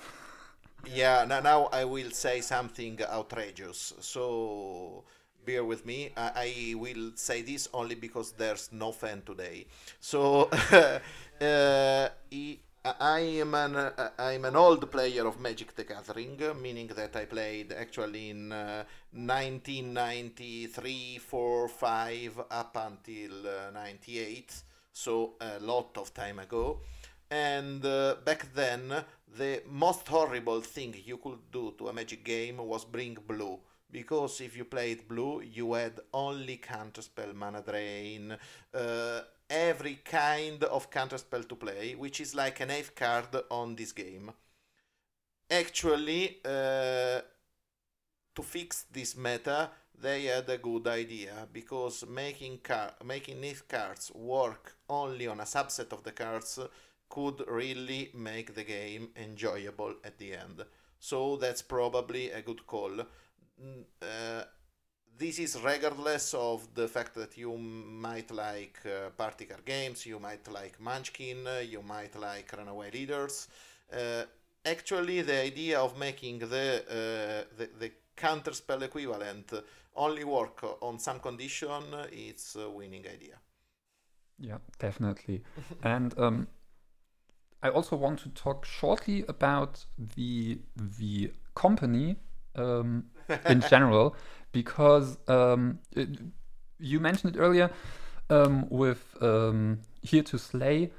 [0.85, 3.93] Yeah, now, now I will say something outrageous.
[3.99, 5.03] So
[5.45, 6.11] bear with me.
[6.15, 9.65] I, I will say this only because there's no fan today.
[9.99, 10.99] So uh,
[11.41, 12.09] I,
[12.85, 17.25] I am an uh, I'm an old player of Magic the Gathering, meaning that I
[17.25, 24.53] played actually in uh, 1993, 4, 5 up until uh, 98.
[24.91, 26.79] So a lot of time ago.
[27.31, 28.91] And uh, back then,
[29.37, 33.59] the most horrible thing you could do to a magic game was bring blue.
[33.91, 38.37] Because if you played blue, you had only counterspell, mana drain,
[38.73, 43.91] uh, every kind of counterspell to play, which is like an eighth card on this
[43.91, 44.31] game.
[45.49, 47.21] Actually, uh,
[48.35, 54.11] to fix this meta, they had a good idea because making car- making eighth cards
[54.13, 56.59] work only on a subset of the cards
[57.09, 60.63] could really make the game enjoyable at the end.
[60.99, 63.01] So that's probably a good call.
[64.01, 64.43] Uh,
[65.17, 70.19] this is regardless of the fact that you might like uh, party card games, you
[70.19, 73.49] might like Munchkin, uh, you might like Runaway Leaders.
[73.91, 74.23] Uh,
[74.65, 79.51] actually, the idea of making the uh, the, the counterspell equivalent
[79.95, 83.37] only work on some condition, it's a winning idea.
[84.37, 85.43] Yeah, definitely.
[85.83, 86.47] and um,
[87.61, 92.15] I also want to talk shortly about the the company
[92.55, 93.05] um,
[93.45, 94.15] in general
[94.51, 96.09] because um, it,
[96.79, 97.69] you mentioned it earlier
[98.29, 100.91] um, with um, Here to Slay.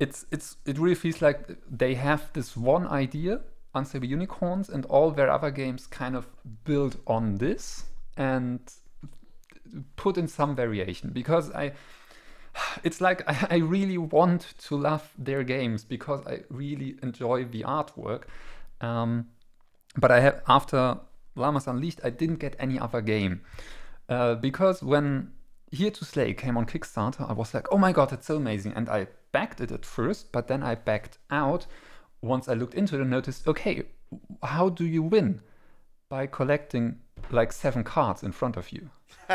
[0.00, 3.40] It's it's it really feels like they have this one idea,
[3.74, 6.26] Unstable Unicorns, and all their other games kind of
[6.64, 7.84] build on this
[8.16, 8.60] and
[9.96, 11.72] put in some variation because I
[12.84, 17.62] it's like I, I really want to love their games because I really enjoy the
[17.62, 18.24] artwork.
[18.80, 19.28] Um,
[19.96, 20.98] but I have after
[21.34, 23.42] Llamas Unleashed, I didn't get any other game
[24.08, 25.32] uh, because when
[25.70, 28.72] Here to Slay came on Kickstarter, I was like, oh my god, it's so amazing,
[28.74, 31.66] and I backed it at first, but then I backed out
[32.22, 33.82] once I looked into it and noticed, okay,
[34.42, 35.40] how do you win
[36.08, 38.90] by collecting like seven cards in front of you?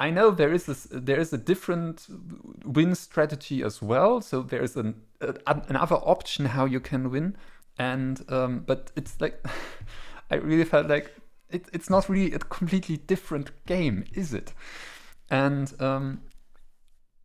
[0.00, 2.06] I know there is this, there is a different
[2.64, 4.20] win strategy as well.
[4.20, 5.34] So there is an uh,
[5.68, 7.36] another option how you can win,
[7.78, 9.44] and um, but it's like
[10.32, 11.14] I really felt like
[11.50, 14.54] it, it's not really a completely different game, is it?
[15.30, 16.22] And um,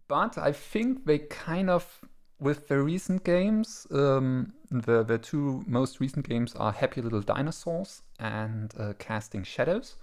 [0.09, 2.01] but I think they kind of
[2.39, 8.01] with the recent games, um, the the two most recent games are Happy Little Dinosaurs
[8.19, 9.95] and uh, Casting Shadows.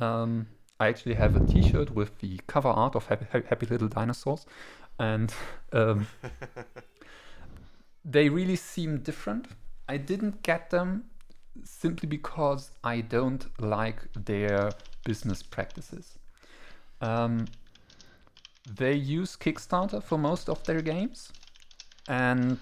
[0.00, 0.48] Um,
[0.80, 4.44] I actually have a T-shirt with the cover art of Happy, Happy Little Dinosaurs,
[4.98, 5.32] and
[5.72, 6.08] um,
[8.04, 9.46] they really seem different.
[9.88, 11.04] I didn't get them
[11.62, 14.70] simply because I don't like their
[15.04, 16.18] business practices.
[17.00, 17.46] Um,
[18.68, 21.32] they use Kickstarter for most of their games,
[22.08, 22.58] and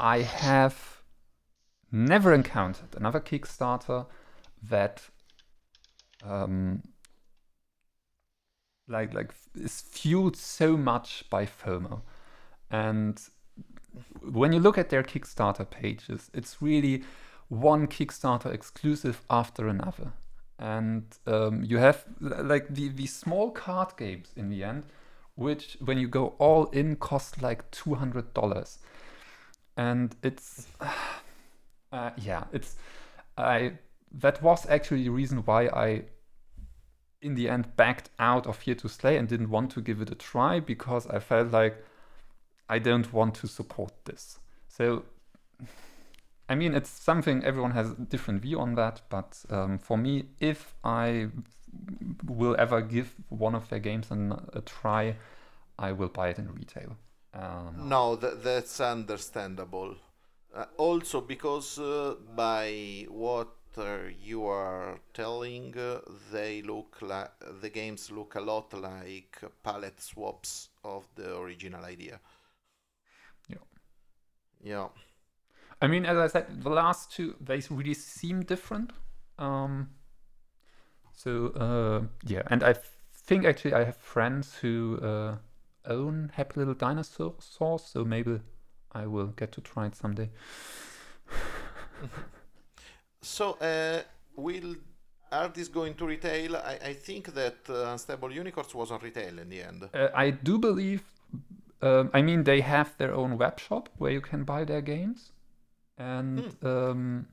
[0.00, 1.02] I have
[1.92, 4.06] never encountered another Kickstarter
[4.62, 5.02] that
[6.24, 6.82] um,
[8.88, 12.02] like like is fueled so much by FOMO.
[12.70, 13.20] And
[14.22, 17.04] when you look at their Kickstarter pages, it's really
[17.48, 20.12] one Kickstarter exclusive after another.
[20.58, 24.84] And um, you have like the, the small card games in the end
[25.38, 28.78] which when you go all in cost like two hundred dollars,
[29.76, 30.66] and it's
[31.92, 32.74] uh, yeah, it's
[33.36, 33.74] I
[34.10, 36.02] that was actually the reason why I
[37.22, 40.10] in the end backed out of Here to Slay and didn't want to give it
[40.10, 41.84] a try because I felt like
[42.68, 44.40] I don't want to support this.
[44.68, 45.04] So,
[46.48, 50.28] I mean, it's something everyone has a different view on that, but um, for me,
[50.40, 51.28] if I
[52.24, 55.16] will ever give one of their games an, a try,
[55.78, 56.96] I will buy it in retail.
[57.34, 59.96] Um, No, th- that's understandable.
[60.54, 66.00] Uh, also, because uh, by what uh, you are telling, uh,
[66.32, 72.20] they look like the games look a lot like palette swaps of the original idea.
[73.48, 73.58] Yeah.
[74.62, 74.88] Yeah.
[75.80, 78.92] I mean, as I said, the last two they really seem different.
[79.38, 79.90] Um,
[81.12, 82.74] so uh, yeah, and I
[83.12, 85.36] think actually I have friends who uh,
[85.86, 88.40] own Happy Little Dinosaurs, so maybe
[88.92, 90.30] I will get to try it someday.
[93.20, 94.02] So, uh,
[94.36, 94.76] will
[95.30, 96.56] are these going to retail?
[96.56, 99.88] I, I think that uh, Unstable Unicorns was on retail in the end.
[99.92, 101.02] Uh, I do believe.
[101.82, 105.32] Um, I mean, they have their own web shop where you can buy their games,
[105.98, 107.26] and um,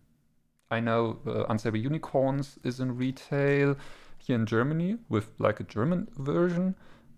[0.71, 3.78] I know uh, Unstable Unicorns is in retail
[4.17, 6.75] here in Germany with like a German version.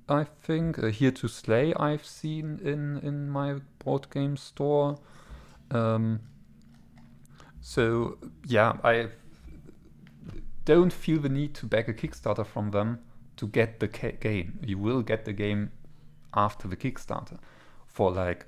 [0.10, 4.98] I think uh, Here to Slay I've seen in in my board game store.
[5.72, 6.22] Um,
[7.62, 9.10] so yeah, I
[10.66, 13.00] don't feel the need to back a Kickstarter from them
[13.38, 14.60] to get the ca- game.
[14.66, 15.72] You will get the game
[16.34, 17.40] after the Kickstarter
[17.86, 18.46] for like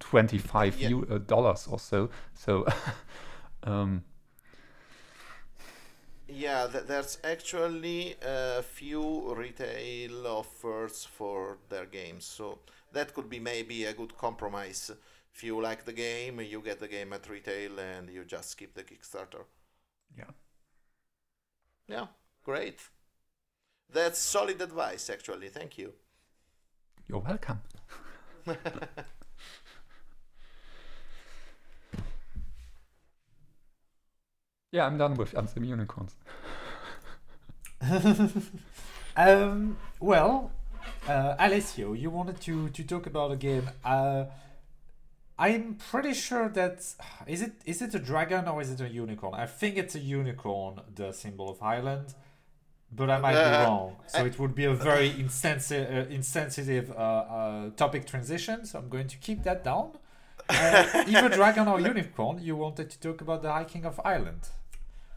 [0.00, 0.88] twenty-five Yeah.
[0.88, 2.10] eu- uh, dollars or so.
[2.34, 2.66] So,
[3.64, 4.04] um,
[6.28, 12.60] Yeah, th- there's actually a few retail offers for their games, so
[12.92, 14.90] that could be maybe a good compromise.
[15.34, 18.74] If you like the game, you get the game at retail and you just skip
[18.74, 19.44] the Kickstarter.
[20.16, 20.30] yeah.
[21.88, 22.06] Yeah,
[22.44, 22.90] great.
[23.90, 25.50] That's solid advice, actually.
[25.50, 25.92] Thank you.
[27.08, 27.60] You're welcome.
[34.72, 36.14] yeah, I'm done with Unstable Unicorns.
[39.16, 40.52] Um, well,
[41.08, 43.68] uh, Alessio, you wanted to, to talk about a game.
[43.84, 44.26] Uh,
[45.36, 46.78] I'm pretty sure that
[47.26, 49.34] is it is it a dragon or is it a unicorn?
[49.34, 52.14] I think it's a unicorn, the symbol of Ireland,
[52.92, 53.96] but I might be Uh, wrong.
[54.06, 58.66] So it would be a very insensi- uh, insensitive uh, uh, topic transition.
[58.66, 59.98] So I'm going to keep that down.
[60.48, 64.48] Uh, either dragon or unicorn, you wanted to talk about the High King of Ireland.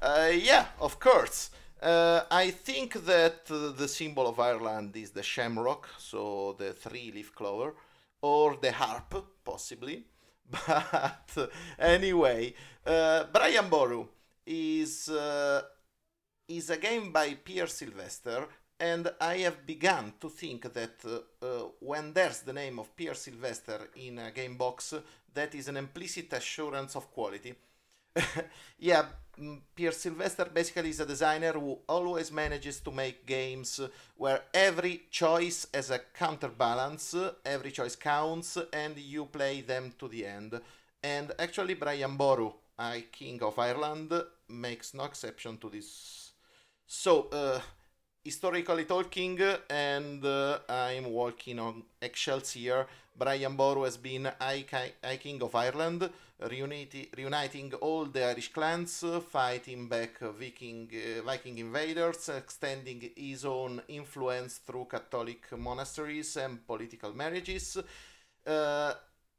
[0.01, 1.51] Uh, yeah, of course.
[1.81, 7.11] Uh, I think that uh, the symbol of Ireland is the shamrock, so the three
[7.11, 7.75] leaf clover,
[8.21, 10.05] or the harp, possibly.
[10.67, 11.47] But uh,
[11.79, 14.05] anyway, Brian Boru
[14.45, 15.61] is uh,
[16.47, 18.47] is a game by Peer Sylvester,
[18.79, 21.47] and I have begun to think that uh,
[21.79, 24.93] when there's the name of Peer Sylvester in a game box,
[25.33, 27.53] that is an implicit assurance of quality.
[28.79, 29.05] yeah,
[29.39, 33.79] mm, Peer Sylvester basically is a designer who always manages to make games
[34.17, 40.25] where every choice has a counterbalance, every choice counts, and you play them to the
[40.25, 40.59] end.
[41.03, 44.11] And actually, Brian Boru, I King of Ireland,
[44.49, 46.31] makes no exception to this.
[46.85, 47.59] So, uh,
[48.23, 52.85] historically talking, and uh, I'm walking on eggshells here.
[53.17, 54.65] Brian Boru has been I,
[55.03, 56.09] I King of Ireland,
[56.41, 63.81] reuniti- reuniting all the Irish clans, fighting back Viking, uh, Viking invaders, extending his own
[63.87, 67.77] influence through Catholic monasteries and political marriages.
[68.45, 68.93] Uh,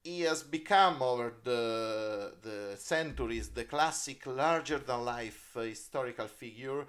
[0.04, 6.84] he has become over the the centuries the classic larger than life historical figure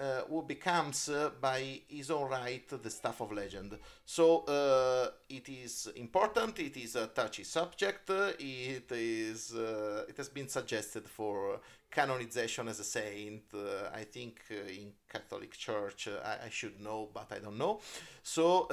[0.00, 5.48] uh, who becomes uh, by his own right the staff of legend so uh, it
[5.48, 11.08] is important it is a touchy subject uh, it is uh, it has been suggested
[11.08, 11.60] for
[11.90, 17.38] canonization as a saint uh, i think in catholic church I, should know but i
[17.40, 17.80] don't know
[18.22, 18.68] so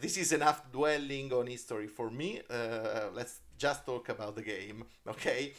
[0.00, 2.40] this is enough dwelling on history for me.
[3.12, 5.52] Let's just talk about the game, okay?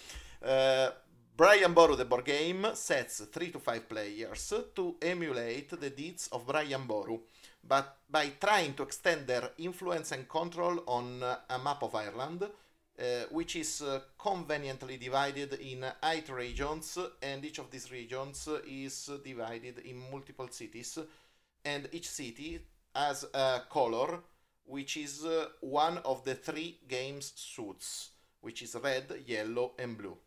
[1.39, 6.45] Brian Boru, the board game, sets three to five players to emulate the deeds of
[6.45, 7.17] Brian Boru,
[7.65, 12.43] but by trying to extend their influence and control on uh, a map of Ireland,
[12.43, 19.09] uh, which is uh, conveniently divided in eight regions, and each of these regions is
[19.23, 20.99] divided in multiple cities,
[21.63, 22.59] and each city
[22.93, 24.19] has a color
[24.65, 28.09] which is uh, one of the three game's suits,
[28.41, 30.17] which is red, yellow, and blue.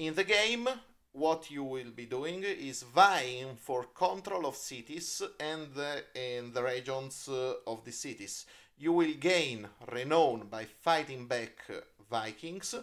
[0.00, 0.66] In the game,
[1.12, 7.28] what you will be doing is vying for control of cities and the, the regions
[7.28, 8.46] uh, of the cities.
[8.78, 11.70] You will gain renown by fighting back
[12.10, 12.74] Vikings.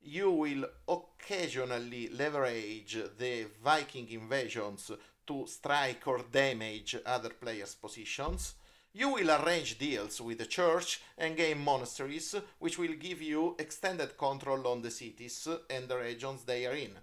[0.00, 4.92] You will occasionally leverage the Viking invasions
[5.26, 8.54] to strike or damage other players' positions.
[8.92, 14.18] You will arrange deals with the church and gain monasteries, which will give you extended
[14.18, 16.98] control on the cities and the regions they are in.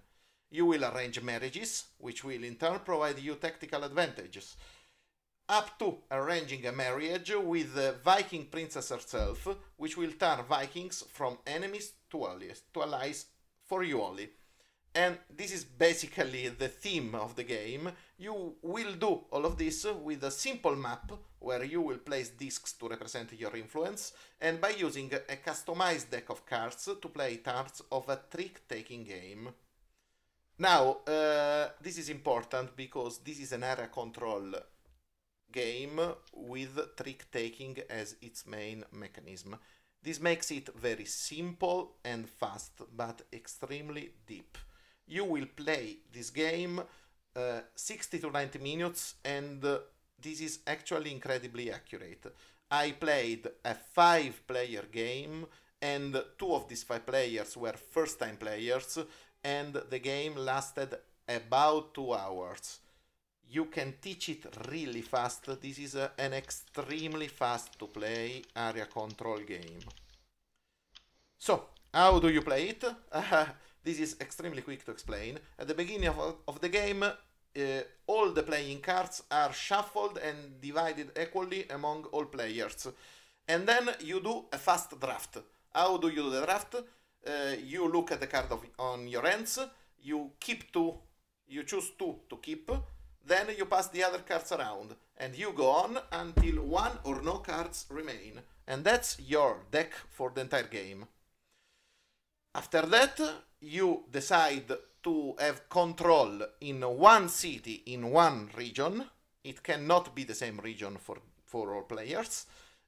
[0.50, 4.56] You will arrange marriages, which will in turn provide you tactical advantages.
[5.48, 11.38] Up to arranging a marriage with the Viking princess herself, which will turn Vikings from
[11.46, 13.26] enemies to allies, to allies
[13.64, 14.28] for you only.
[14.94, 17.90] And this is basically the theme of the game.
[18.18, 22.72] You will do all of this with a simple map where you will place discs
[22.72, 27.82] to represent your influence, and by using a customized deck of cards to play turns
[27.92, 29.48] of a trick taking game.
[30.58, 34.54] Now, uh, this is important because this is an area control
[35.52, 36.00] game
[36.34, 39.56] with trick taking as its main mechanism.
[40.02, 44.58] This makes it very simple and fast, but extremely deep.
[45.06, 46.82] You will play this game
[47.34, 49.78] uh, 60 to 90 minutes, and uh,
[50.20, 52.26] this is actually incredibly accurate.
[52.70, 55.46] I played a five player game,
[55.80, 58.98] and two of these five players were first time players,
[59.42, 60.94] and the game lasted
[61.28, 62.80] about two hours.
[63.50, 65.46] You can teach it really fast.
[65.60, 69.80] This is a, an extremely fast to play area control game.
[71.38, 72.84] So, how do you play it?
[73.10, 73.46] Uh,
[73.84, 75.38] this is extremely quick to explain.
[75.58, 77.04] At the beginning of, of the game,
[77.58, 82.88] uh, all the playing cards are shuffled and divided equally among all players.
[83.46, 85.38] And then you do a fast draft.
[85.74, 86.74] How do you do the draft?
[86.74, 89.58] Uh, you look at the card of, on your hands,
[90.02, 90.94] you keep two,
[91.48, 92.70] you choose two to keep,
[93.26, 97.38] then you pass the other cards around, and you go on until one or no
[97.38, 98.40] cards remain.
[98.66, 101.06] And that's your deck for the entire game.
[102.54, 103.20] After that,
[103.60, 109.04] you decide to have control in one city, in one region.
[109.44, 112.46] It cannot be the same region for, for all players.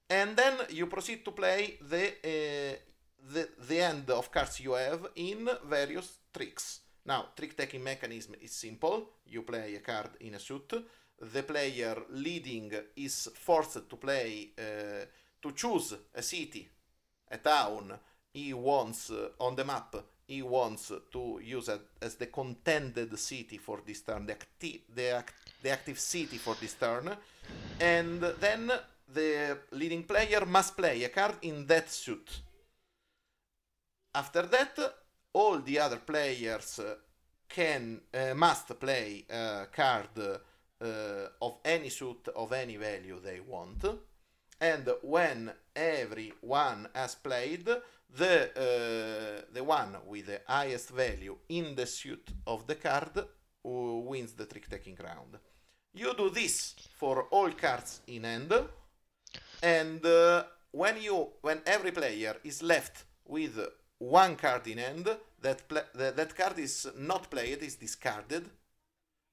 [0.09, 2.77] And then you proceed to play the, uh,
[3.33, 6.81] the, the end of cards you have in various tricks.
[7.07, 9.11] Now, trick taking mechanism is simple.
[9.27, 10.73] You play a card in a suit.
[11.21, 15.05] The player leading is forced to play, uh,
[15.43, 16.69] to choose a city,
[17.31, 17.99] a town
[18.33, 19.95] he wants uh, on the map.
[20.31, 25.17] He wants to use it as the contended city for this turn, the, acti- the,
[25.17, 27.11] act- the active city for this turn.
[27.81, 28.71] And then
[29.13, 32.43] the leading player must play a card in that suit.
[34.15, 34.79] After that,
[35.33, 36.79] all the other players
[37.49, 40.87] can uh, must play a card uh,
[41.43, 43.85] of any suit of any value they want
[44.61, 47.69] and when everyone has played
[48.17, 53.25] the uh, the one with the highest value in the suit of the card
[53.63, 55.39] wins the trick taking round.
[55.93, 58.53] You do this for all cards in hand
[59.63, 63.59] and uh, when you when every player is left with
[63.99, 65.09] one card in hand
[65.41, 68.49] that pla- that card is not played is discarded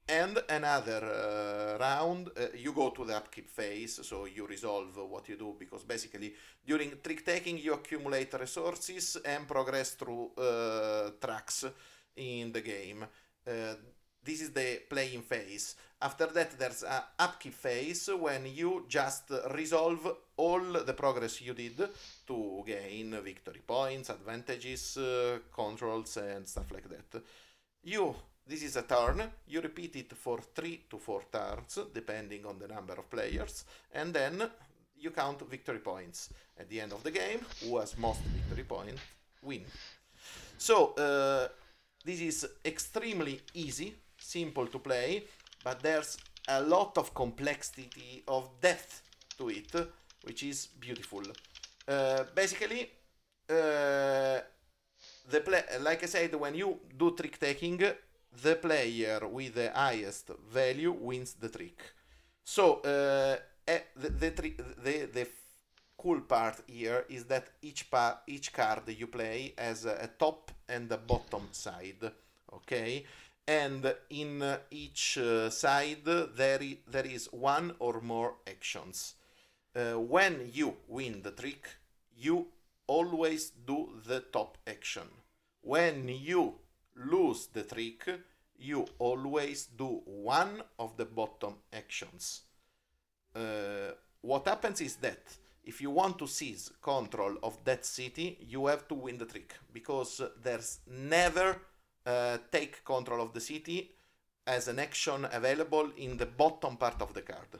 [0.10, 5.28] and another uh, round uh, you go to the upkeep phase so you resolve what
[5.28, 6.34] you do because basically
[6.66, 11.66] during trick taking you accumulate resources and progress through uh, tracks
[12.16, 13.05] in the game.
[13.45, 13.76] Uh,
[14.24, 15.76] this is the playing phase.
[16.01, 21.78] After that there's a upkeep phase when you just resolve all the progress you did
[22.28, 27.22] to gain victory points advantages uh, controls and stuff like that.
[27.84, 28.16] You
[28.48, 29.22] this is a turn.
[29.48, 34.14] You repeat it for three to four turns, depending on the number of players, and
[34.14, 34.50] then
[35.00, 36.30] you count victory points.
[36.60, 39.02] At the end of the game, who has most victory points
[39.43, 39.64] win.
[40.58, 41.48] So uh,
[42.04, 45.24] this is extremely easy, simple to play,
[45.64, 46.18] but there's
[46.48, 49.04] a lot of complexity of depth
[49.38, 49.72] to it,
[50.24, 51.22] which is beautiful.
[51.88, 52.89] Uh, basically,
[53.50, 54.39] uh,
[55.30, 57.80] the play, like I said, when you do trick taking,
[58.44, 61.82] the player with the highest value wins the trick.
[62.44, 64.30] So uh, eh, the the,
[64.84, 65.28] the the
[65.98, 70.52] cool part here is that each pa- each card you play has a, a top
[70.70, 72.12] and a bottom side.
[72.54, 73.06] Okay,
[73.48, 79.16] and in uh, each uh, side there I- there is one or more actions.
[79.76, 81.68] uh, when you win the trick,
[82.18, 82.48] you
[82.88, 85.08] always do the top action.
[85.62, 86.56] When you
[87.06, 88.08] lose the trick,
[88.60, 92.41] you always do one of the bottom actions.
[93.36, 93.91] Uh,
[94.22, 98.88] what happens is that if you want to seize control of that city, you have
[98.88, 101.58] to win the trick because there's never
[102.06, 103.91] uh, take control of the city
[104.45, 107.60] as an action available in the bottom part of the card.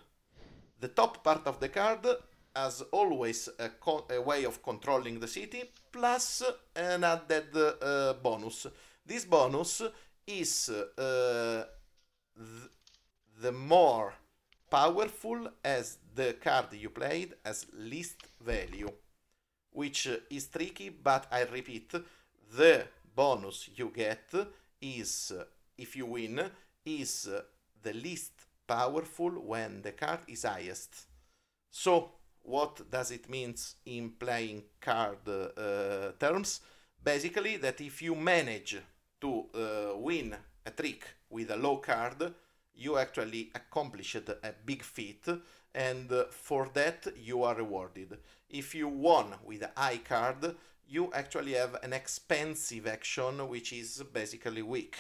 [0.80, 2.08] The top part of the card
[2.56, 6.44] has always a, co- a way of controlling the city plus
[6.76, 8.68] an added uh, bonus.
[9.08, 9.84] This bonus
[10.28, 11.64] is uh,
[12.36, 12.70] th-
[13.42, 14.14] the more
[14.70, 18.92] powerful as the card you played has least value,
[19.72, 21.94] which is tricky, but I repeat,
[22.58, 22.84] the
[23.16, 24.34] bonus you get
[24.82, 25.32] is,
[25.78, 26.42] if you win,
[26.86, 27.30] is
[27.82, 28.34] the least
[28.68, 31.06] powerful when the card is highest.
[31.72, 33.56] So, what does it mean
[33.86, 36.60] in playing card uh, terms?
[37.02, 38.78] Basically, that if you manage
[39.22, 42.34] to uh, win a trick with a low card,
[42.76, 45.26] you actually accomplished a big feat,
[45.74, 48.18] and uh, for that you are rewarded.
[48.50, 50.56] If you won with a high card,
[50.88, 54.96] you actually have an expensive action which is basically weak.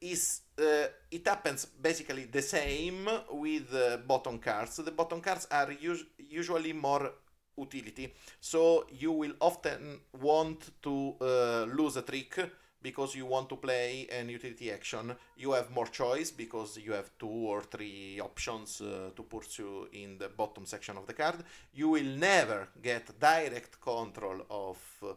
[0.00, 4.76] Is uh, it happens basically the same with uh, bottom cards.
[4.76, 7.12] The bottom cards are us- usually more
[7.56, 12.38] utility, so you will often want to uh, lose a trick
[12.82, 15.14] because you want to play an utility action.
[15.36, 20.18] You have more choice because you have two or three options uh, to pursue in
[20.18, 21.44] the bottom section of the card.
[21.74, 25.12] You will never get direct control of uh,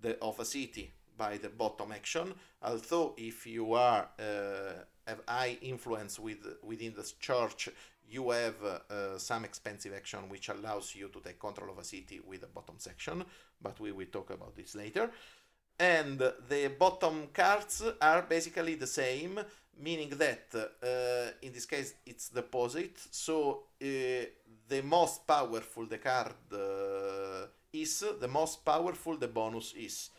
[0.00, 2.32] the of a city by the bottom action.
[2.62, 7.70] Although if you are uh, have high influence with within the church,
[8.08, 12.20] you have uh, some expensive action which allows you to take control of a city
[12.26, 13.24] with a bottom section.
[13.60, 15.10] But we will talk about this later
[15.78, 19.38] and the bottom cards are basically the same
[19.80, 23.86] meaning that uh, in this case it's the opposite so uh,
[24.68, 30.10] the most powerful the card uh, is the most powerful the bonus is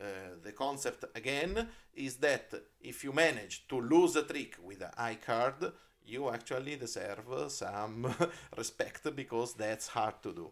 [0.00, 0.04] uh,
[0.44, 5.16] the concept again is that if you manage to lose a trick with a high
[5.16, 5.72] card
[6.08, 8.14] you actually deserve some
[8.56, 10.50] respect because that's hard to do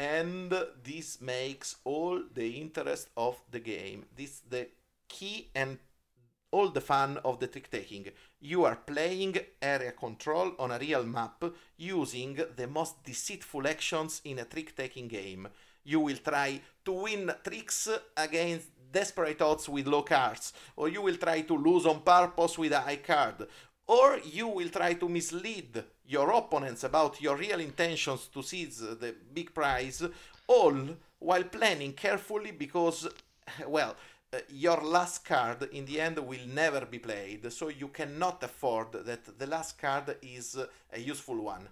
[0.00, 0.50] and
[0.82, 4.06] this makes all the interest of the game.
[4.16, 4.68] This the
[5.08, 5.78] key and
[6.50, 8.06] all the fun of the trick taking.
[8.40, 11.44] You are playing area control on a real map
[11.76, 15.48] using the most deceitful actions in a trick taking game.
[15.84, 21.16] You will try to win tricks against desperate odds with low cards, or you will
[21.16, 23.46] try to lose on purpose with a high card,
[23.96, 29.14] or you will try to mislead your opponents about your real intentions to seize the
[29.34, 30.02] big prize,
[30.46, 30.76] all
[31.18, 33.08] while planning carefully because,
[33.66, 33.96] well,
[34.32, 38.92] uh, your last card in the end will never be played, so you cannot afford
[38.92, 40.56] that the last card is
[40.92, 41.68] a useful one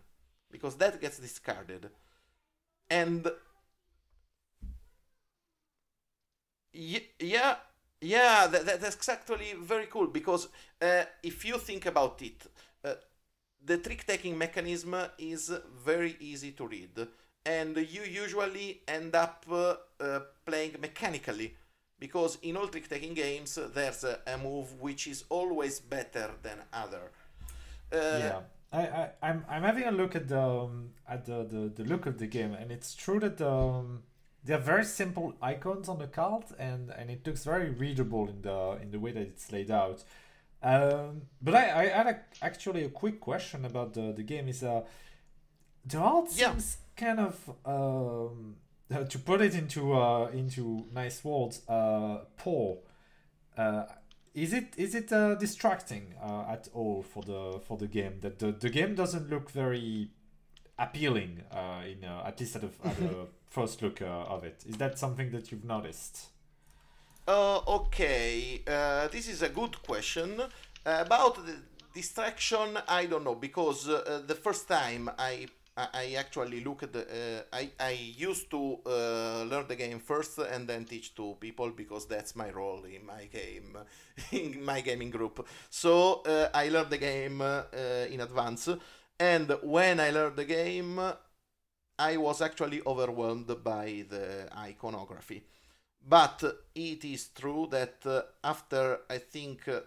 [0.51, 1.89] because that gets discarded.
[2.91, 3.31] And
[6.73, 7.57] y- yeah,
[8.01, 10.49] yeah, that, that- that's actually very cool because
[10.80, 12.46] uh, if you think about it,
[12.84, 12.94] uh,
[13.64, 15.53] the trick taking mechanism is
[15.84, 17.09] very easy to read,
[17.44, 21.55] and you usually end up uh, uh, playing mechanically
[21.99, 26.59] because in all trick taking games there's a, a move which is always better than
[26.72, 27.11] other.
[27.92, 28.40] Uh, yeah.
[28.72, 32.07] I, I, I'm, I'm having a look at the um, at the, the, the look
[32.07, 34.03] of the game, and it's true that um,
[34.45, 38.43] there are very simple icons on the card, and, and it looks very readable in
[38.43, 40.05] the in the way that it's laid out.
[40.62, 44.49] Um, but I, I had a, actually a quick question about the, the game.
[44.49, 44.82] Is uh,
[45.84, 46.51] the art Yeah.
[46.53, 48.57] seems kind of um,
[48.93, 52.78] uh, to put it into uh, into nice words, uh, poor.
[53.57, 53.84] Uh,
[54.34, 58.39] is it is it uh, distracting uh, at all for the for the game that
[58.39, 60.11] the, the game doesn't look very
[60.78, 64.64] appealing uh, in uh, at least at the, at the first look uh, of it?
[64.66, 66.28] Is that something that you've noticed?
[67.26, 70.40] Uh, okay, uh, this is a good question.
[70.40, 70.46] Uh,
[70.84, 71.57] about the
[71.94, 77.03] distraction, I don't know because uh, the first time I I actually look at the
[77.03, 81.70] uh, I I used to uh, learn the game first and then teach to people
[81.70, 83.78] because that's my role in my game
[84.32, 85.46] in my gaming group.
[85.70, 87.62] So uh, I learned the game uh,
[88.11, 88.68] in advance,
[89.20, 91.01] and when I learned the game,
[91.99, 95.42] I was actually overwhelmed by the iconography
[96.07, 96.42] but
[96.74, 99.80] it is true that uh, after I think uh,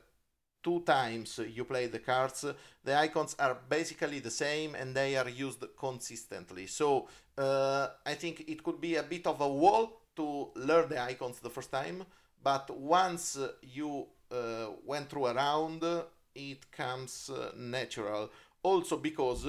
[0.63, 2.45] two times you play the cards,
[2.83, 6.67] the icons are basically the same and they are used consistently.
[6.67, 7.07] So
[7.37, 11.39] uh, I think it could be a bit of a wall to learn the icons
[11.39, 12.03] the first time,
[12.43, 15.83] but once you uh, went through a round,
[16.35, 18.29] it comes natural.
[18.61, 19.47] Also because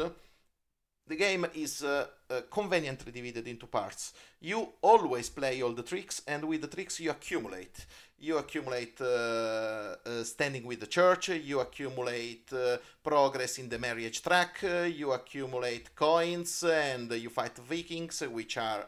[1.07, 1.85] the game is
[2.33, 4.13] uh, conveniently divided into parts.
[4.41, 7.87] You always play all the tricks, and with the tricks you accumulate.
[8.19, 14.23] You accumulate uh, uh standing with the church, you accumulate uh, progress in the marriage
[14.23, 18.87] track, you accumulate coins, and you fight Vikings, which are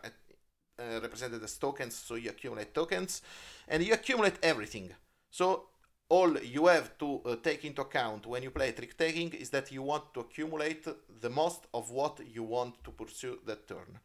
[0.79, 3.23] represented as tokens, so you accumulate tokens,
[3.69, 4.91] and you accumulate everything.
[5.31, 5.65] So
[6.09, 9.73] all you have to uh, take into account when you play trick taking is that
[9.73, 10.87] you want to accumulate
[11.21, 13.99] the most of what you want to pursue that turn.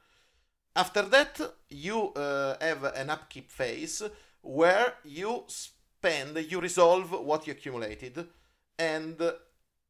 [0.76, 1.40] After that,
[1.70, 4.02] you uh, have an upkeep phase
[4.42, 8.28] where you spend, you resolve what you accumulated,
[8.78, 9.22] and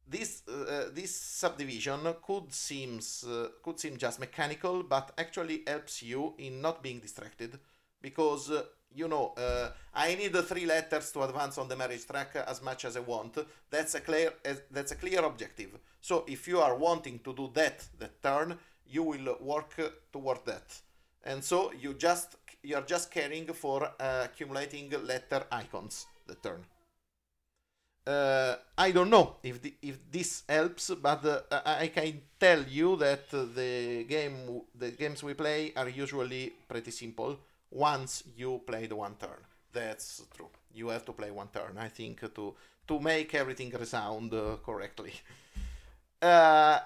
[0.08, 6.34] this uh, this subdivision could seems uh, could seem just mechanical, but actually helps you
[6.38, 7.58] in not being distracted
[8.02, 8.62] because uh,
[8.94, 12.62] you know, uh, I need the three letters to advance on the marriage track as
[12.62, 13.38] much as I want.
[13.70, 14.32] That's a clear
[14.70, 15.78] that's a clear objective.
[16.00, 19.74] So if you are wanting to do that that turn, you will work
[20.12, 20.80] toward that.
[21.24, 26.64] And so you just you are just caring for uh, accumulating letter icons that turn.
[28.06, 32.96] Uh, I don't know if the, if this helps, but uh, I can tell you
[32.96, 37.38] that the game the games we play are usually pretty simple
[37.70, 39.44] once you play the one turn.
[39.72, 40.48] That's true.
[40.74, 42.54] You have to play one turn, I think, to
[42.88, 45.12] to make everything resound uh, correctly.
[46.22, 46.78] Uh,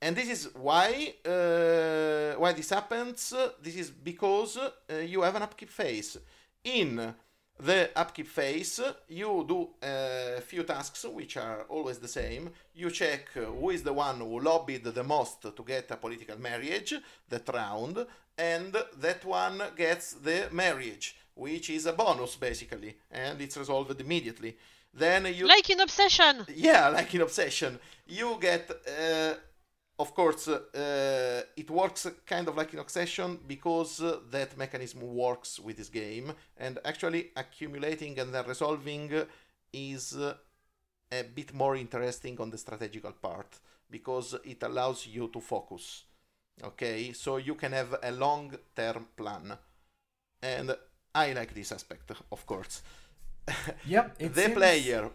[0.00, 3.34] and this is why uh, why this happens.
[3.62, 6.16] This is because uh, you have an upkeep phase.
[6.64, 7.14] In
[7.60, 12.50] the upkeep phase, you do a few tasks which are always the same.
[12.74, 16.94] You check who is the one who lobbied the most to get a political marriage
[17.28, 18.06] that round,
[18.36, 24.56] and that one gets the marriage, which is a bonus basically, and it's resolved immediately.
[24.94, 26.46] Then you like in obsession.
[26.54, 28.70] Yeah, like in obsession, you get.
[28.70, 29.34] Uh,
[29.98, 35.58] of course, uh, it works kind of like in obsession because uh, that mechanism works
[35.58, 39.10] with this game, and actually accumulating and then resolving
[39.72, 40.34] is uh,
[41.10, 43.58] a bit more interesting on the strategical part
[43.90, 46.04] because it allows you to focus
[46.62, 47.12] okay?
[47.12, 49.56] So you can have a long term plan.
[50.42, 50.76] And
[51.14, 52.82] i like this aspect of course.
[53.86, 55.10] Yeah the seems, player.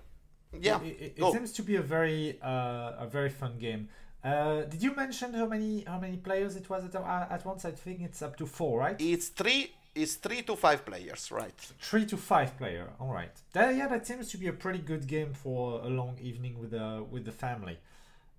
[0.59, 3.89] Yeah it, it, it seems to be a very uh, a very fun game
[4.24, 7.65] uh, did you mention how many how many players it was at, uh, at once
[7.65, 11.59] i think it's up to four right it's three it's three to five players right
[11.80, 15.07] three to five player all right that, yeah that seems to be a pretty good
[15.07, 17.78] game for a long evening with the uh, with the family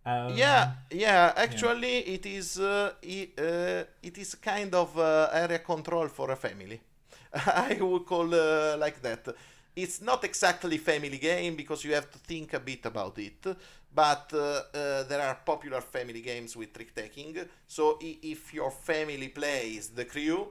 [0.06, 1.32] um, yeah, yeah.
[1.34, 2.14] Actually, yeah.
[2.14, 6.80] it is uh, it, uh, it is kind of uh, area control for a family.
[7.34, 9.34] I would call uh, like that.
[9.74, 13.46] It's not exactly family game because you have to think a bit about it.
[13.94, 17.36] But uh, uh, there are popular family games with trick taking.
[17.66, 20.48] So if your family plays the crew,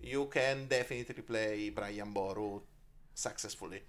[0.00, 2.60] you can definitely play Brian Boru
[3.14, 3.82] successfully.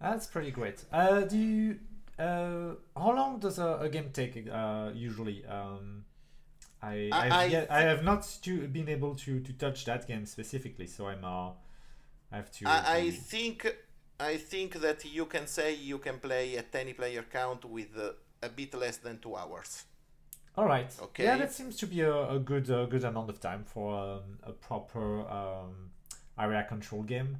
[0.00, 0.84] That's pretty great.
[1.28, 1.78] do you
[2.18, 5.44] uh, how long does a, a game take uh, usually?
[5.46, 6.04] Um,
[6.82, 10.26] I I, I, yet, I, have not to, been able to, to touch that game
[10.26, 11.50] specifically, so I'm uh,
[12.30, 12.68] I have to.
[12.68, 13.74] I, I think
[14.20, 18.12] I think that you can say you can play at any player count with uh,
[18.42, 19.84] a bit less than two hours.
[20.56, 20.92] All right.
[21.02, 21.24] Okay.
[21.24, 24.38] Yeah, that seems to be a, a good a good amount of time for um,
[24.44, 25.90] a proper um,
[26.38, 27.38] area control game.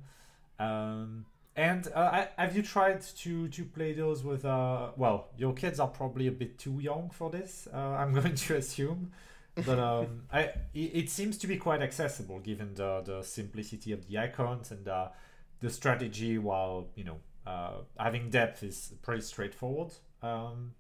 [0.59, 5.79] Um, and uh, have you tried to to play those with uh well your kids
[5.79, 9.13] are probably a bit too young for this uh, I'm going to assume
[9.65, 14.19] but um I it, seems to be quite accessible given the the simplicity of the
[14.19, 15.09] icons and uh,
[15.65, 19.93] the strategy while you know uh, having depth is pretty straightforward
[20.23, 20.75] um.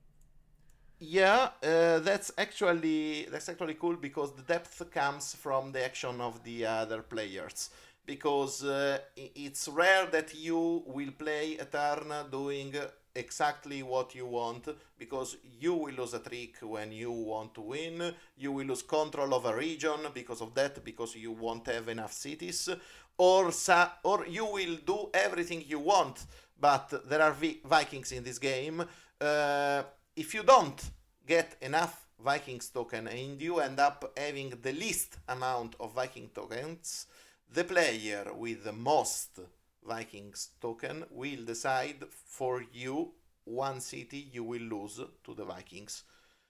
[1.01, 6.43] Yeah uh, that's actually that's actually cool because the depth comes from the action of
[6.45, 7.70] the other players.
[8.07, 12.74] Because uh, it's rare that you will play a turn doing
[13.15, 18.15] exactly what you want because you will lose a trick when you want to win.
[18.37, 22.12] You will lose control of a region because of that because you won't have enough
[22.12, 22.69] cities.
[23.17, 26.27] Or sa- or you will do everything you want.
[26.61, 28.85] But there are vi- vikings in this game.
[29.21, 29.83] Uh,
[30.17, 30.81] if you don't
[31.27, 37.07] get enough vikings token and you end up having the least amount of viking tokens
[37.53, 39.39] the player with the most
[39.87, 43.12] Vikings token will decide for you
[43.45, 46.05] one city you will lose to the Vikings.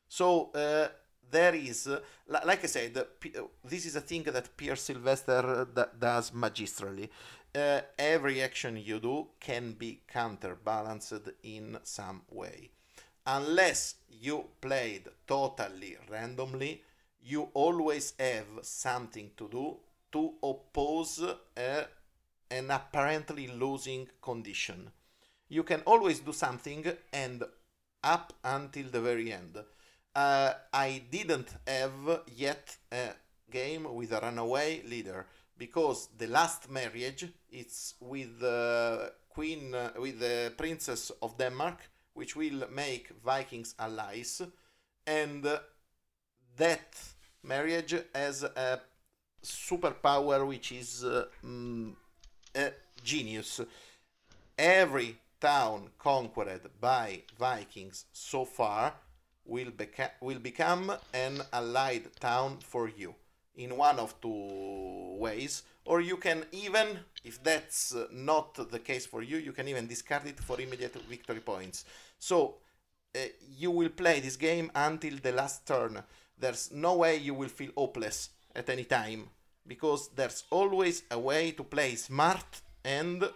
[0.09, 0.89] So uh,
[1.31, 4.77] there is, uh, li- like I said, P- uh, this is a thing that Peer
[4.77, 7.11] Sylvester uh, d- does magistrally.
[7.55, 12.71] Uh, every action you do can be counterbalanced in some way.
[13.27, 16.83] Unless you played totally randomly,
[17.23, 19.77] you always have something to do
[20.13, 21.23] to oppose
[21.57, 21.87] a,
[22.55, 24.91] an apparently losing condition.
[25.49, 27.43] You can always do something and
[28.03, 29.59] up until the very end.
[30.15, 33.11] Uh, I didn't have yet a
[33.51, 35.27] game with a runaway leader
[35.57, 41.79] because the last marriage it's with the queen uh, with the princess of Denmark
[42.15, 44.43] which will make Vikings allies
[45.07, 45.59] and uh,
[46.57, 46.97] that
[47.43, 48.81] marriage has a
[49.43, 51.95] superpower which is uh, mm,
[53.03, 53.61] genius.
[54.57, 58.95] Every town conquered by Vikings so far
[59.45, 63.15] will, beca- will become an allied town for you
[63.57, 69.23] in one of two ways or you can even if that's not the case for
[69.23, 71.85] you you can even discard it for immediate victory points.
[72.19, 72.57] So
[73.15, 73.19] uh,
[73.57, 76.03] you will play this game until the last turn.
[76.39, 79.29] There's no way you will feel hopeless at any time
[79.67, 83.29] because there's always a way to play smart and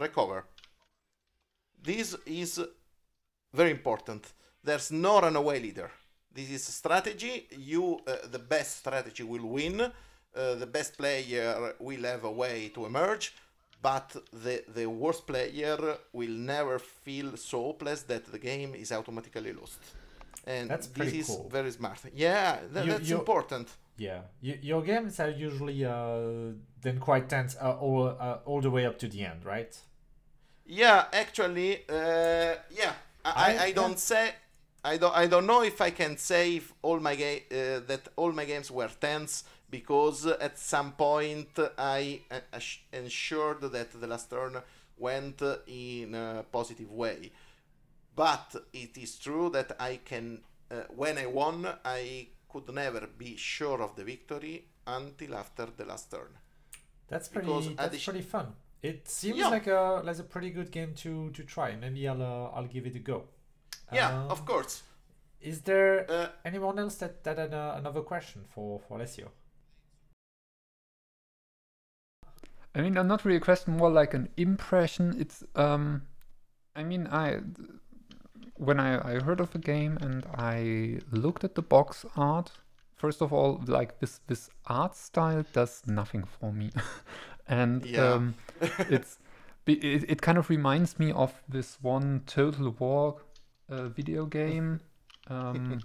[0.00, 0.44] recover.
[1.82, 2.60] This is
[3.52, 4.32] very important.
[4.62, 5.90] There's no runaway leader.
[6.32, 7.46] This is strategy.
[7.56, 9.80] You uh, the best strategy will win.
[9.80, 13.34] Uh, the best player will have a way to emerge
[13.82, 15.78] but the, the worst player
[16.12, 19.78] will never feel so hopeless that the game is automatically lost.
[20.46, 21.48] And That's this is cool.
[21.50, 21.98] very smart.
[22.14, 27.28] Yeah tha- You- that's you- important Yeah, y- your games are usually uh, then quite
[27.28, 29.76] tense uh, all uh, all the way up to the end, right?
[30.66, 32.94] Yeah, actually, uh, yeah.
[33.24, 34.32] I, I, I- don't say
[34.84, 38.08] I don't I don't know if I can say if all my ga- uh, that
[38.16, 42.58] all my games were tense because at some point I uh,
[42.92, 44.56] ensured that the last turn
[44.98, 47.30] went in a positive way.
[48.16, 50.40] But it is true that I can
[50.70, 55.84] uh, when I won I could never be sure of the victory until after the
[55.92, 56.32] last turn.
[57.08, 57.46] That's pretty.
[57.48, 58.46] Because that's addition- pretty fun.
[58.90, 59.48] It seems Yeah.
[59.56, 61.68] like a like a pretty good game to to try.
[61.84, 63.18] Maybe I'll uh, I'll give it a go.
[63.92, 64.82] Yeah, Um, of course.
[65.40, 69.28] Is there Uh, anyone else that that had uh, another question for for Alessio?
[72.74, 75.14] I mean, uh, not really a question, more like an impression.
[75.20, 76.02] It's, um,
[76.74, 77.40] I mean, I,
[78.56, 82.52] when I, I heard of the game and I looked at the box art,
[82.96, 86.70] first of all, like this, this art style does nothing for me.
[87.48, 88.14] and Yeah.
[88.14, 88.34] um,
[88.90, 89.18] it's,
[89.66, 93.16] it, it kind of reminds me of this one Total War
[93.68, 94.80] uh, video game.
[95.28, 95.80] Um,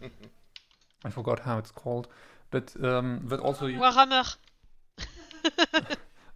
[1.05, 2.07] I forgot how it's called,
[2.51, 4.35] but um, but also Warhammer.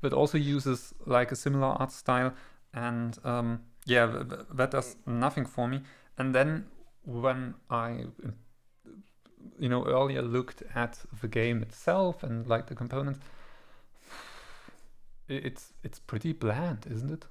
[0.02, 2.34] but also uses like a similar art style
[2.74, 5.82] and um, yeah th- th- that does nothing for me
[6.18, 6.66] and then
[7.06, 8.06] when i
[9.60, 13.20] you know earlier looked at the game itself and like the components
[15.28, 17.26] it's it's pretty bland isn't it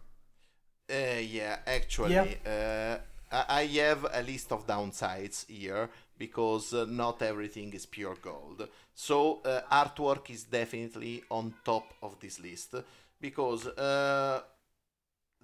[0.90, 2.98] Uh, yeah, actually, uh,
[3.30, 8.68] I I have a list of downsides here because uh, not everything is pure gold.
[8.94, 12.74] So uh, artwork is definitely on top of this list
[13.20, 14.42] because uh,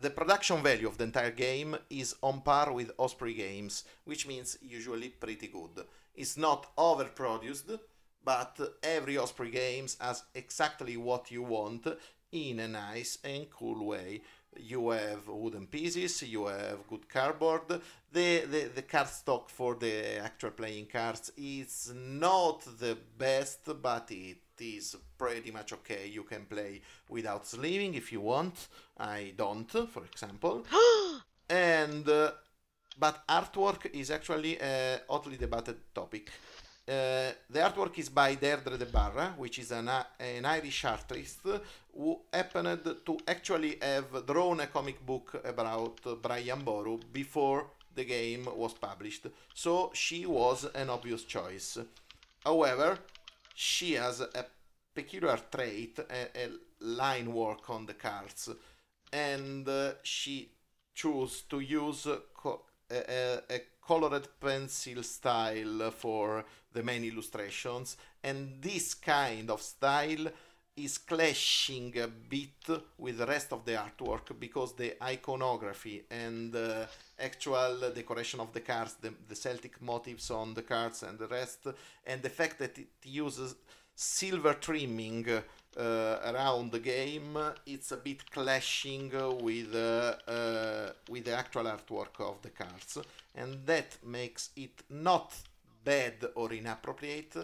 [0.01, 4.59] the production value of the entire game is on par with Osprey games, which means
[4.63, 5.85] usually pretty good.
[6.15, 7.79] It's not overproduced,
[8.25, 11.87] but every Osprey games has exactly what you want
[12.31, 14.21] in a nice and cool way
[14.57, 17.63] you have wooden pieces, you have good cardboard.
[18.11, 24.11] The, the, the card stock for the actual playing cards is not the best, but
[24.11, 26.09] it is pretty much okay.
[26.09, 28.69] You can play without sleeving if you want.
[28.99, 30.65] I don't, for example.
[31.51, 32.33] and uh,
[32.99, 36.31] but artwork is actually a hotly debated topic.
[36.89, 41.41] Uh, the artwork is by Deirdre de Barra, which is an, an Irish artist
[41.95, 48.49] who happened to actually have drawn a comic book about Brian Boru before the game
[48.57, 49.27] was published.
[49.55, 51.79] So she was an obvious choice.
[52.43, 52.99] However,
[53.61, 54.47] she has a
[54.95, 56.49] peculiar trait, a, a
[56.81, 58.49] line work on the cards,
[59.13, 60.49] and uh, she
[60.95, 67.97] chose to use co- a, a, a colored pencil style for the main illustrations.
[68.23, 70.29] And this kind of style
[70.79, 76.57] is clashing a bit with the rest of the artwork because the iconography and
[77.19, 81.67] actual decoration of the cards, the, the Celtic motifs on the cards and the rest,
[82.07, 83.57] and the fact that it uses
[83.95, 85.27] silver trimming
[85.77, 89.11] uh, around the game, it's a bit clashing
[89.43, 92.99] with uh, uh, with the actual artwork of the cards,
[93.35, 95.35] and that makes it not
[95.85, 97.37] bad or inappropriate,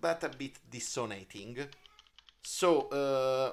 [0.00, 1.56] but a bit dissonating.
[2.42, 3.52] So, uh,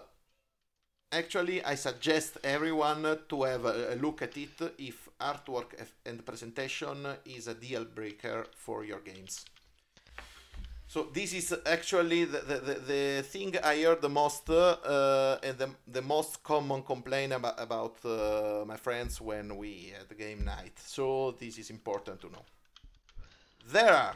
[1.11, 5.73] actually, I suggest everyone to have a, look at it if artwork
[6.05, 9.45] and presentation is a deal breaker for your games.
[10.87, 15.57] So this is actually the, the, the, the thing I heard the most uh, and
[15.57, 20.45] the, the most common complaint about, about uh, my friends when we had the game
[20.45, 20.77] night.
[20.77, 22.45] So this is important to know.
[23.71, 24.15] There are,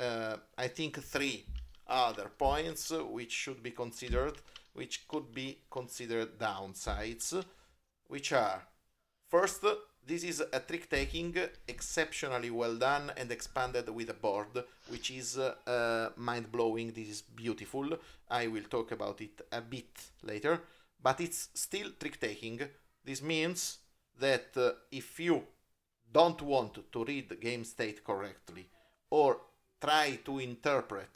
[0.00, 1.46] uh, I think, three
[1.90, 4.36] other points which should be considered,
[4.72, 7.44] which could be considered downsides,
[8.06, 8.62] which are
[9.28, 9.64] first,
[10.06, 11.36] this is a trick taking
[11.68, 16.92] exceptionally well done and expanded with a board, which is uh, mind blowing.
[16.92, 17.98] This is beautiful.
[18.30, 20.60] I will talk about it a bit later,
[21.02, 22.60] but it's still trick taking.
[23.04, 23.78] This means
[24.18, 25.42] that uh, if you
[26.12, 28.68] don't want to read game state correctly
[29.10, 29.40] or
[29.80, 31.10] try to interpret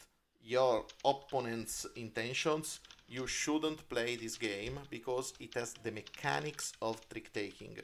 [0.44, 7.32] your opponent's intentions, you shouldn't play this game because it has the mechanics of trick
[7.32, 7.78] taking.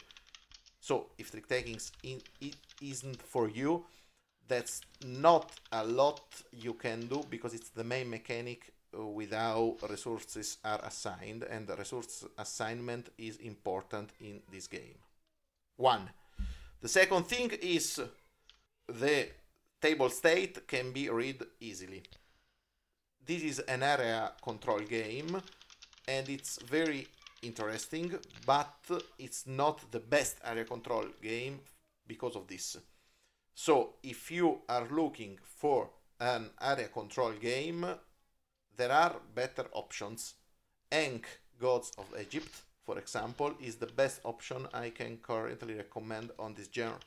[0.80, 3.84] So if trick taking in, it isn't for you,
[4.46, 6.20] that's not a lot
[6.52, 11.66] you can do because it's the main mechanic uh, with how resources are assigned, and
[11.66, 14.98] the resource assignment is important in this game.
[15.76, 16.10] One.
[16.80, 18.00] The second thing is
[18.88, 19.28] the
[19.80, 22.02] table state can be read easily
[23.26, 25.40] this is an area control game
[26.08, 27.06] and it's very
[27.42, 28.14] interesting
[28.46, 28.74] but
[29.18, 31.60] it's not the best area control game
[32.06, 32.76] because of this.
[33.54, 37.86] So if you are looking for an area control game
[38.76, 40.34] there are better options.
[40.90, 41.28] Ankh
[41.60, 46.68] Gods of Egypt for example is the best option I can currently recommend on this
[46.74, 46.98] genre.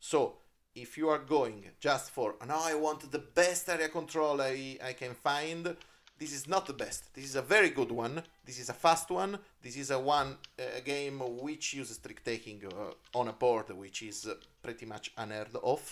[0.00, 0.38] So
[0.74, 4.92] if you are going just for no i want the best area control I, I
[4.94, 5.76] can find
[6.22, 7.12] this is not the best.
[7.14, 8.22] This is a very good one.
[8.44, 9.36] This is a fast one.
[9.60, 10.36] This is a one
[10.78, 15.10] a game which uses trick taking uh, on a board which is uh, pretty much
[15.16, 15.82] unheard of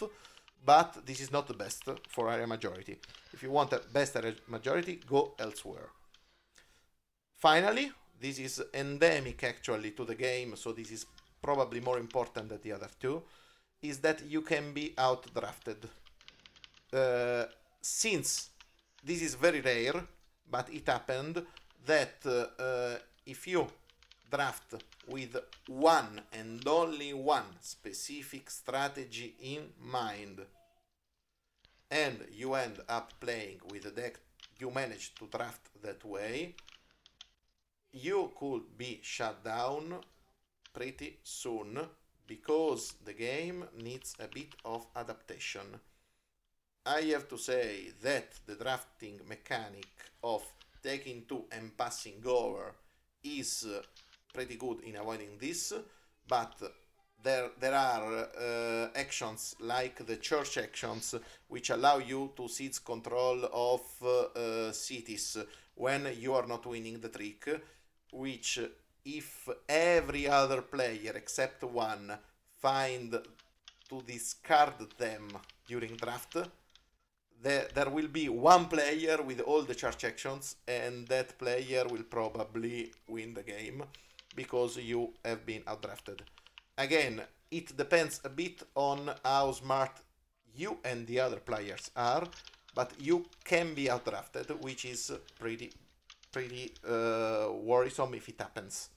[0.64, 2.96] but this is not the best for area majority.
[3.32, 5.88] If you want a best area majority go elsewhere.
[7.34, 11.06] Finally this is endemic actually to the game so this is
[11.42, 13.20] probably more important than the other two
[13.82, 15.88] is that you can be outdrafted.
[16.92, 17.44] Uh,
[17.80, 18.50] since
[19.02, 20.02] this is very rare,
[20.50, 21.42] but it happened
[21.86, 23.66] that uh, uh, if you
[24.30, 24.74] draft
[25.08, 25.36] with
[25.68, 30.40] one and only one specific strategy in mind,
[31.90, 34.20] and you end up playing with a deck
[34.60, 36.54] you manage to draft that way,
[37.92, 39.94] you could be shut down
[40.72, 41.78] pretty soon
[42.30, 45.66] because the game needs a bit of adaptation.
[46.86, 49.90] I have to say that the drafting mechanic
[50.22, 50.44] of
[50.80, 52.72] taking two and passing over
[53.24, 53.82] is uh,
[54.32, 55.72] pretty good in avoiding this,
[56.28, 56.54] but
[57.20, 61.16] there there are uh, actions like the church actions
[61.48, 65.36] which allow you to seize control of uh, cities
[65.74, 67.44] when you are not winning the trick,
[68.12, 68.60] which
[69.05, 72.18] if every other player except one
[72.61, 73.18] find
[73.88, 75.28] to discard them
[75.66, 76.36] during draft,
[77.42, 82.03] there, there will be one player with all the charge actions, and that player will
[82.03, 83.82] probably win the game
[84.36, 86.20] because you have been outdrafted.
[86.76, 90.01] Again, it depends a bit on how smart
[90.55, 92.26] you and the other players are,
[92.74, 95.72] but you can be outdrafted, which is pretty
[96.32, 98.90] pretty uh, worrisome if it happens.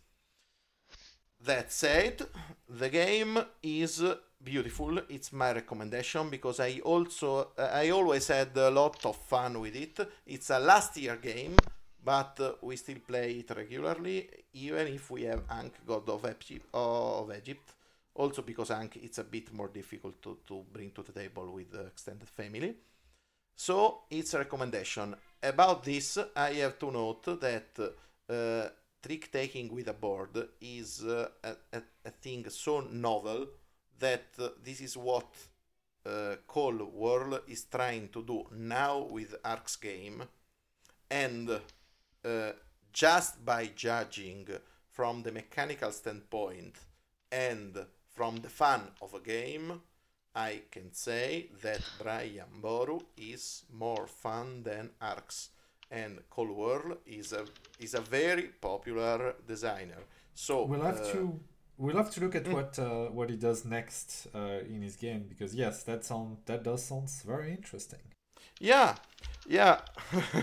[1.45, 2.21] That said,
[2.69, 4.01] the game is
[4.41, 4.99] beautiful.
[5.09, 9.99] It's my recommendation because I also I always had a lot of fun with it.
[10.25, 11.57] It's a last year game,
[12.03, 16.67] but we still play it regularly, even if we have Ankh God of Egypt.
[16.73, 17.73] Of Egypt.
[18.15, 21.71] Also because Ankh it's a bit more difficult to, to bring to the table with
[21.71, 22.75] the extended family.
[23.55, 25.15] So it's a recommendation.
[25.44, 27.78] About this, I have to note that
[28.30, 28.70] uh,
[29.06, 33.48] trick taking with a board is uh, a, a, a, thing so novel
[34.00, 35.36] that uh, this is what
[36.06, 40.24] uh, Cole Wehrle is trying to do now with Arcs game,
[41.12, 42.52] and uh,
[42.94, 44.48] just by judging
[44.91, 46.78] from the mechanical standpoint
[47.30, 47.86] and
[48.16, 49.82] from the fun of a game,
[50.36, 55.49] I can say that Brian Boru is more fun than Arcs,
[55.91, 57.45] and Cole Wehrle is a
[57.79, 60.03] is a very popular designer.
[60.34, 61.39] So We'll have uh, to
[61.77, 62.53] we'll have to look at mm.
[62.53, 66.63] what uh, what he does next uh, in his game because yes, that sound that
[66.63, 67.99] does sounds very interesting.
[68.59, 68.95] Yeah,
[69.47, 69.81] yeah.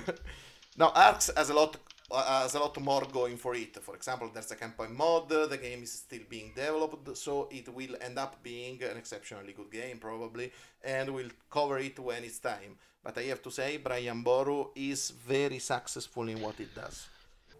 [0.77, 1.77] now Arcs has a lot
[2.13, 3.77] has a lot more going for it.
[3.83, 5.29] For example, there's a campaign mod.
[5.29, 9.71] The game is still being developed, so it will end up being an exceptionally good
[9.71, 10.53] game probably,
[10.83, 12.77] and we'll cover it when it's time.
[13.03, 17.09] But I have to say, Brian Boru is very successful in what it does.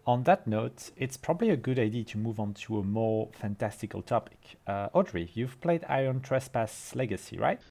[0.05, 4.01] On that note, it's probably a good idea to move on to a more fantastical
[4.01, 4.57] topic.
[4.67, 7.61] Uh, Audrey, you've played Aeon Trespass Legacy, right?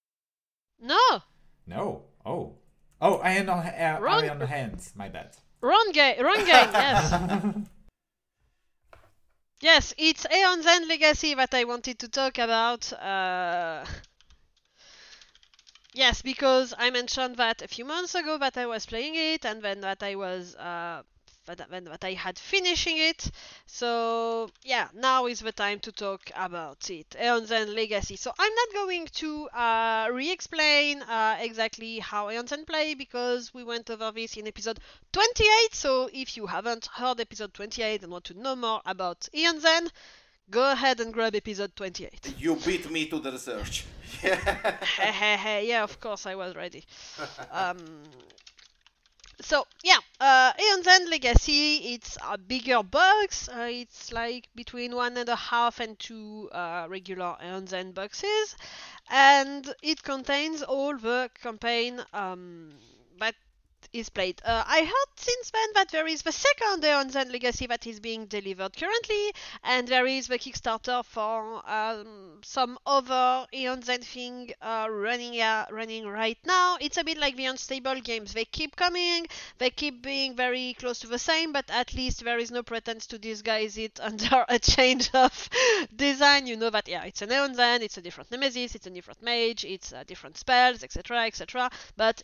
[0.80, 1.22] No,
[1.66, 2.02] No.
[2.24, 2.54] Oh.
[3.02, 4.92] Oh, Iron on, uh, Aeon's End.
[4.94, 5.36] My bad.
[5.62, 6.74] Wrong game, wrong game.
[6.76, 7.16] Yes,
[9.60, 12.92] yes, it's Aeon's End Legacy that I wanted to talk about.
[12.92, 13.84] Uh,
[15.94, 19.62] yes, because I mentioned that a few months ago that I was playing it, and
[19.62, 21.02] then that I was uh,
[21.54, 23.30] that I had finishing it.
[23.66, 27.16] So yeah, now is the time to talk about it.
[27.20, 28.16] Aeon's End Legacy.
[28.16, 33.64] So I'm not going to uh, re-explain uh, exactly how Aeon's End play because we
[33.64, 34.80] went over this in episode
[35.12, 35.74] 28.
[35.74, 39.92] So if you haven't heard episode 28 and want to know more about Aeon's End,
[40.50, 42.34] go ahead and grab episode 28.
[42.38, 43.84] You beat me to the research.
[44.22, 46.84] Yeah, of course I was ready.
[47.52, 47.78] Um,
[49.40, 51.94] so yeah, uh, Aeon's End Legacy.
[51.94, 53.48] It's a bigger box.
[53.48, 58.56] Uh, it's like between one and a half and two uh, regular Aeon's End boxes,
[59.10, 62.72] and it contains all the campaign um,
[63.92, 64.40] is played.
[64.44, 68.00] Uh, I heard since then that there is the second Aeon's End Legacy that is
[68.00, 69.32] being delivered currently,
[69.64, 75.66] and there is the Kickstarter for um, some other Aeon's End thing uh, running uh,
[75.70, 76.76] running right now.
[76.80, 78.32] It's a bit like the unstable games.
[78.32, 79.26] They keep coming,
[79.58, 83.06] they keep being very close to the same, but at least there is no pretense
[83.08, 85.48] to disguise it under a change of
[85.94, 86.46] design.
[86.46, 89.22] You know that yeah, it's an Aeon's End, it's a different Nemesis, it's a different
[89.22, 91.70] mage, it's different spells, etc., etc.
[91.96, 92.22] But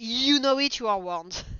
[0.00, 1.42] you know it, you are warned.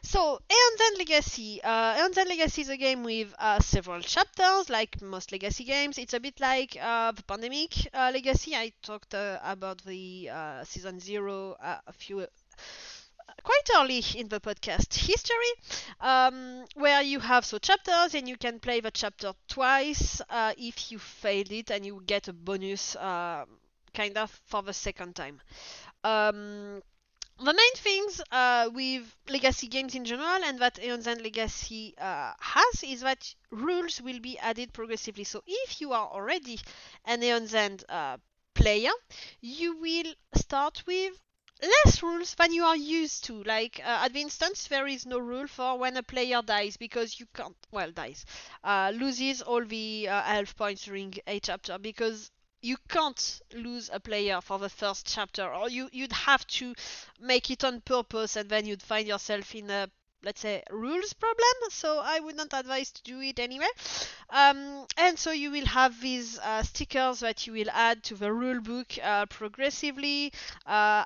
[0.00, 1.60] So, Aeon's End Legacy.
[1.62, 5.98] Uh, Aeon's End Legacy is a game with uh, several chapters, like most Legacy games.
[5.98, 8.54] It's a bit like uh, the Pandemic uh, Legacy.
[8.54, 12.26] I talked uh, about the uh, Season 0 uh, a few
[13.42, 15.52] quite early in the podcast history,
[16.00, 20.22] um, where you have so chapters and you can play the chapter twice
[20.56, 25.40] if you failed it, and you get a bonus kind of for the second time.
[26.02, 26.82] Um,
[27.38, 32.32] the main things uh, with legacy games in general and that Aeon's End Legacy uh,
[32.40, 35.24] has is that rules will be added progressively.
[35.24, 36.58] So if you are already
[37.04, 38.16] an Aeon's End uh,
[38.54, 38.90] player,
[39.40, 41.12] you will start with
[41.62, 43.42] less rules than you are used to.
[43.44, 47.18] Like uh, at the instance, there is no rule for when a player dies because
[47.20, 48.24] you can't, well, dies,
[48.64, 52.30] uh, loses all the uh, health points during a chapter because
[52.62, 56.74] you can't lose a player for the first chapter, or you you'd have to
[57.20, 59.88] make it on purpose, and then you'd find yourself in a
[60.24, 63.68] let's say rules problem so i would not advise to do it anyway.
[64.30, 68.32] Um, and so you will have these uh, stickers that you will add to the
[68.32, 70.32] rule book uh, progressively
[70.66, 71.04] uh,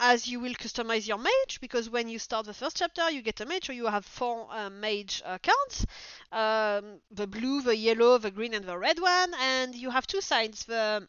[0.00, 3.40] as you will customize your mage because when you start the first chapter you get
[3.40, 5.86] a mage so you have four uh, mage uh, cards.
[6.32, 10.20] Um, the blue the yellow the green and the red one and you have two
[10.20, 11.06] sides the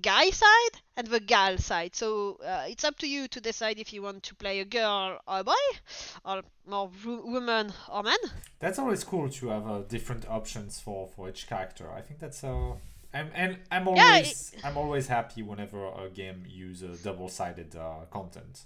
[0.00, 1.94] guy side and the gal side.
[1.94, 5.18] So uh, it's up to you to decide if you want to play a girl
[5.26, 5.52] or a boy
[6.24, 8.18] or more wo- woman or man.
[8.60, 11.90] That's always cool to have uh, different options for for each character.
[11.90, 12.74] I think that's uh,
[13.12, 18.64] I'm and I'm always Yeah, I'm always happy whenever a game uses double-sided uh, content.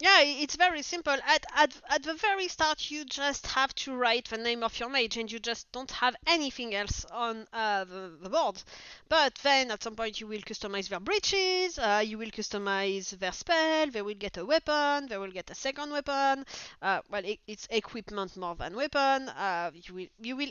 [0.00, 1.12] Yeah, it's very simple.
[1.12, 4.88] At, at at the very start, you just have to write the name of your
[4.88, 8.60] mage, and you just don't have anything else on uh, the, the board.
[9.08, 11.78] But then at some point, you will customize their breaches.
[11.78, 13.90] Uh, you will customize their spell.
[13.90, 15.06] They will get a weapon.
[15.06, 16.46] They will get a second weapon.
[16.80, 19.28] Uh, well, it, it's equipment more than weapon.
[19.28, 20.50] Uh, you will you will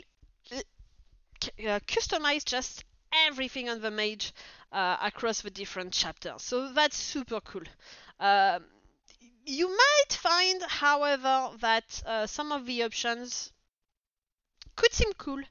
[0.50, 0.60] uh,
[1.68, 2.84] uh, customize just
[3.26, 4.32] everything on the mage
[4.72, 6.42] uh, across the different chapters.
[6.42, 7.62] So that's super cool.
[8.20, 8.64] Um,
[9.44, 13.52] you might find, however, that uh, some of the options
[14.76, 15.42] could seem cool,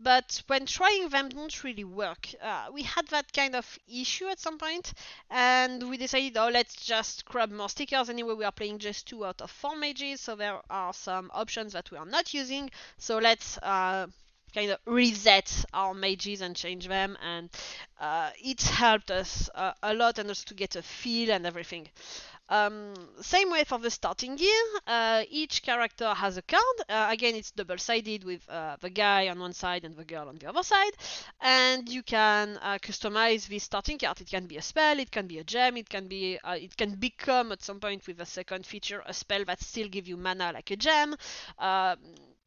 [0.00, 2.28] but when trying them don't really work.
[2.40, 4.92] Uh, we had that kind of issue at some point,
[5.30, 8.08] and we decided, oh, let's just grab more stickers.
[8.08, 11.72] Anyway, we are playing just two out of four mages, so there are some options
[11.72, 12.70] that we are not using.
[12.98, 14.06] So let's uh,
[14.54, 17.50] kind of reset our mages and change them, and
[18.00, 21.88] uh, it helped us uh, a lot and also to get a feel and everything.
[22.48, 22.92] Um,
[23.22, 24.64] same way for the starting gear.
[24.86, 26.62] Uh, each character has a card.
[26.88, 30.36] Uh, again, it's double-sided with uh, the guy on one side and the girl on
[30.36, 30.92] the other side.
[31.40, 34.20] And you can uh, customize this starting card.
[34.20, 36.96] It can be a spell, it can be a gem, it can be, it can
[36.96, 40.52] become at some point with a second feature a spell that still give you mana
[40.52, 41.14] like a gem.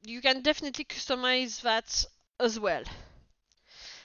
[0.06, 2.06] You can definitely customize that
[2.40, 2.84] as well.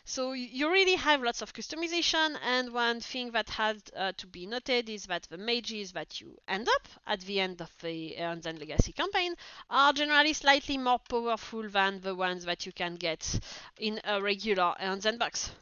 [0.05, 4.47] So you really have lots of customization and one thing that has uh, to be
[4.47, 8.47] noted is that the mages that you end up at the end of the Aeon's
[8.47, 9.35] End Legacy campaign
[9.69, 13.39] are generally slightly more powerful than the ones that you can get
[13.79, 15.53] in a regular Aeon's End box.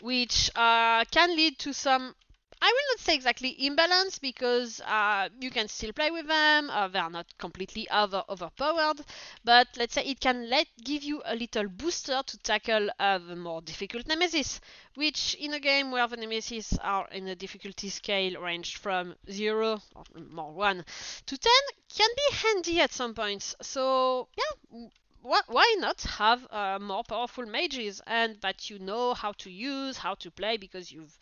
[0.00, 2.14] Which uh, can lead to some
[2.62, 6.70] I will not say exactly imbalance because uh, you can still play with them.
[6.70, 9.00] Uh, they are not completely over overpowered,
[9.44, 13.36] but let's say it can let give you a little booster to tackle uh, the
[13.36, 14.60] more difficult nemesis,
[14.94, 19.80] which in a game where the nemesis are in a difficulty scale ranged from zero
[19.94, 20.84] or more one
[21.26, 21.62] to ten
[21.94, 23.54] can be handy at some points.
[23.62, 24.88] So yeah,
[25.22, 30.14] why not have uh, more powerful mages and that you know how to use, how
[30.14, 31.18] to play because you've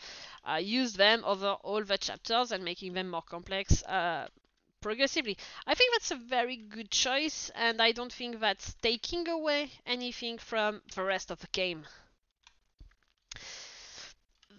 [0.48, 4.26] uh, used them over all the chapters and making them more complex uh,
[4.80, 5.36] progressively.
[5.66, 10.38] I think that's a very good choice and I don't think that's taking away anything
[10.38, 11.86] from the rest of the game.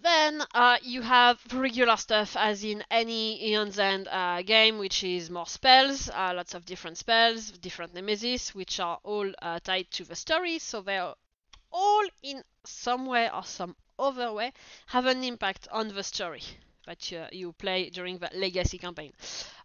[0.02, 5.30] Then uh, you have regular stuff, as in any Aeon's End uh, game, which is
[5.30, 9.30] more spells, uh, lots of different spells, different nemesis, which are all
[9.62, 10.58] tied to the story.
[10.58, 11.14] So they're
[11.72, 14.52] all in some way or some other way
[14.86, 16.42] have an impact on the story
[16.90, 19.12] that you, you play during the legacy campaign.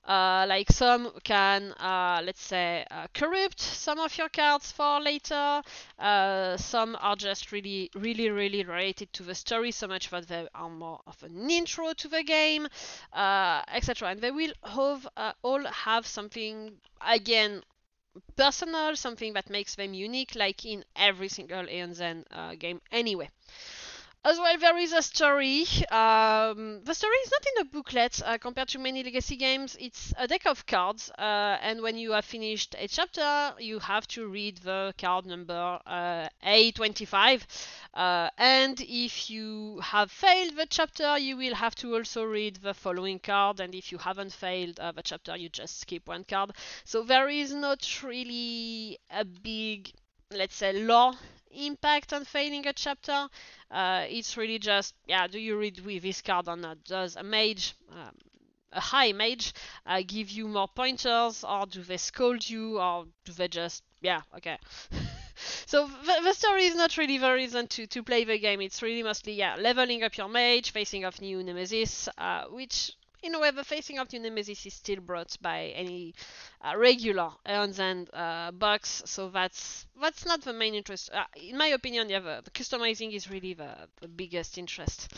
[0.08, 5.62] Uh, like some can, uh, let's say, uh, corrupt some of your cards for later.
[5.98, 10.48] Uh, some are just really, really, really related to the story, so much that they
[10.54, 12.68] are more of an intro to the game,
[13.14, 14.10] uh, etc.
[14.10, 17.64] And they will have, uh, all have something, again,
[18.38, 22.26] personal, something that makes them unique, like in every single Aeon's End
[22.60, 23.30] game anyway.
[24.26, 25.62] As well, there is a story.
[25.90, 29.78] Um, the story is not in a booklet uh, compared to many legacy games.
[29.80, 34.06] It's a deck of cards, uh, and when you have finished a chapter, you have
[34.10, 37.46] to read the card number uh, A25.
[37.94, 42.74] Uh, and if you have failed the chapter, you will have to also read the
[42.74, 43.60] following card.
[43.62, 46.52] And if you haven't failed uh, the chapter, you just skip one card.
[46.84, 49.94] So there is not really a big,
[50.32, 51.14] let's say, law
[51.56, 53.28] impact on failing a chapter.
[53.72, 56.84] Uh, it's really just, yeah, do you read with this card or not?
[56.84, 58.16] Does a mage, um,
[58.72, 59.54] a high mage,
[59.86, 64.22] uh, give you more pointers, or do they scold you, or do they just, yeah,
[64.36, 64.58] okay.
[65.66, 65.90] so
[66.24, 68.62] the, story is not really the reason to, to play the game.
[68.62, 72.94] It's really mostly, yeah, leveling up your mage, facing off new nemesis, uh, which
[73.26, 76.14] in the facing of the Nemesis is still brought by any
[76.62, 81.10] uh, regular Aeon's End uh, box, so that's that's not the main interest.
[81.12, 85.12] Uh, in my opinion, yeah, the, the customizing is really the, the biggest interest.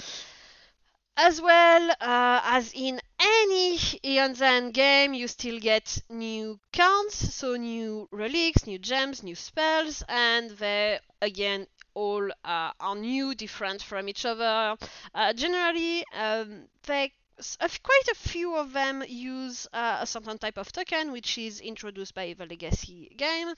[1.18, 7.56] As well uh, as in any Aeon's End game, you still get new cards, so
[7.56, 14.08] new relics, new gems, new spells, and they again all uh, are new, different from
[14.08, 14.78] each other.
[15.16, 20.72] Uh, generally, um, they quite a few of them use uh, a certain type of
[20.72, 23.54] token which is introduced by the legacy game.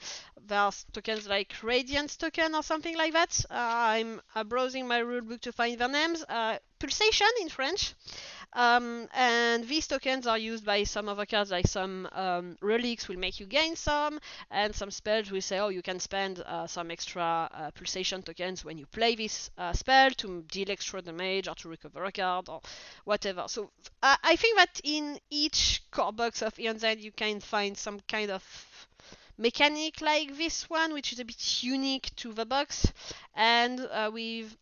[0.48, 3.46] There's tokens like Radiant token or something like that.
[3.50, 6.24] Uh, I'm uh, browsing my rulebook to find their names.
[6.28, 7.94] Uh, Pulsation in French.
[8.54, 13.18] Um, and these tokens are used by some other cards, like some um, relics will
[13.18, 14.20] make you gain some,
[14.50, 18.66] and some spells will say, oh, you can spend uh, some extra uh, pulsation tokens
[18.66, 22.50] when you play this uh, spell to deal extra damage or to recover a card
[22.50, 22.62] or
[23.06, 23.44] whatever.
[23.48, 23.70] So
[24.02, 28.44] I think that in each core box of End you can find some kind of
[29.38, 32.92] mechanic like this one, which is a bit unique to the box,
[33.36, 34.56] and uh, with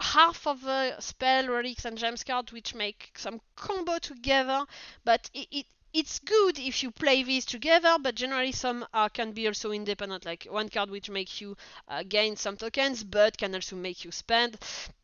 [0.00, 4.64] half of the spell, relics, and gems card, which make some combo together.
[5.04, 9.32] But it, it it's good if you play these together, but generally some uh, can
[9.32, 11.56] be also independent, like one card which makes you
[11.88, 14.56] uh, gain some tokens, but can also make you spend.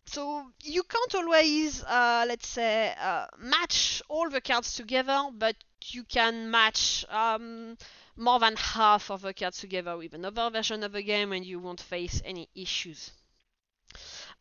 [0.07, 5.57] So you can't always, uh, let's say, uh, match all the cards together, but
[5.89, 7.77] you can match um,
[8.17, 11.61] more than half of the cards together with another version of the game and you
[11.61, 13.11] won't face any issues.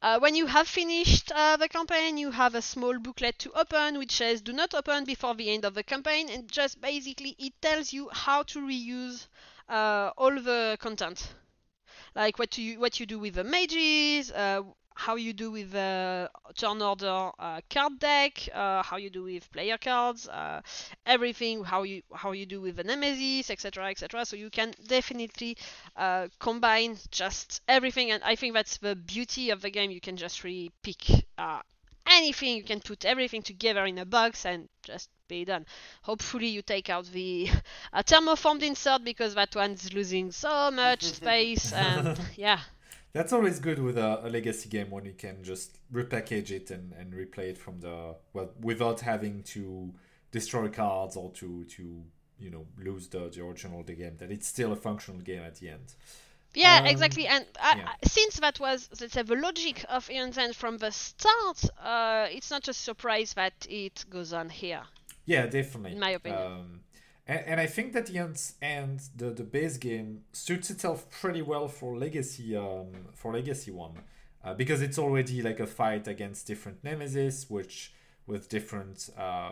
[0.02, 3.98] Uh, when you have finished uh, the campaign, you have a small booklet to open
[3.98, 7.53] which says do not open before the end of the campaign and just basically it
[7.61, 9.28] tells you how to reuse
[9.69, 11.34] uh, all the content.
[12.15, 14.61] Like what you what you do with the mages, uh,
[14.98, 19.49] how you do with the turn order uh, card deck, uh, how you do with
[19.52, 20.60] player cards, uh,
[21.06, 24.26] everything, how you how you do with the nemesis, etc., etc.
[24.26, 25.56] So you can definitely
[25.95, 29.91] uh, combine just everything, and I think that's the beauty of the game.
[29.91, 31.06] You can just really pick
[31.38, 31.61] uh,
[32.10, 32.57] anything.
[32.57, 35.68] You can put everything together in a box and just be done.
[36.02, 37.49] Hopefully you take out the
[37.94, 42.60] uh, thermoformed insert because that one's losing so much space and yeah
[43.13, 46.93] That's always good with a, a legacy game when you can just repackage it and,
[46.93, 49.93] and replay it from the well without having to
[50.31, 52.03] destroy cards or to to
[52.39, 54.17] you know lose the, the original of the game.
[54.17, 55.95] That it's still a functional game at the end.
[56.53, 57.27] Yeah, Um, exactly.
[57.27, 57.89] And I, yeah.
[57.89, 62.27] I- since that was, let's say, the logic of Aeon's End from the start, uh,
[62.31, 64.81] it's not a surprise that it goes on here.
[65.25, 65.91] Yeah, definitely.
[65.91, 66.41] In my opinion.
[66.51, 66.79] Um,
[67.27, 68.17] and, and I think that the
[68.61, 73.93] and the, the base game suits itself pretty well for legacy um, for legacy one
[74.43, 77.93] uh, because it's already like a fight against different nemesis, which
[78.25, 79.51] with different uh,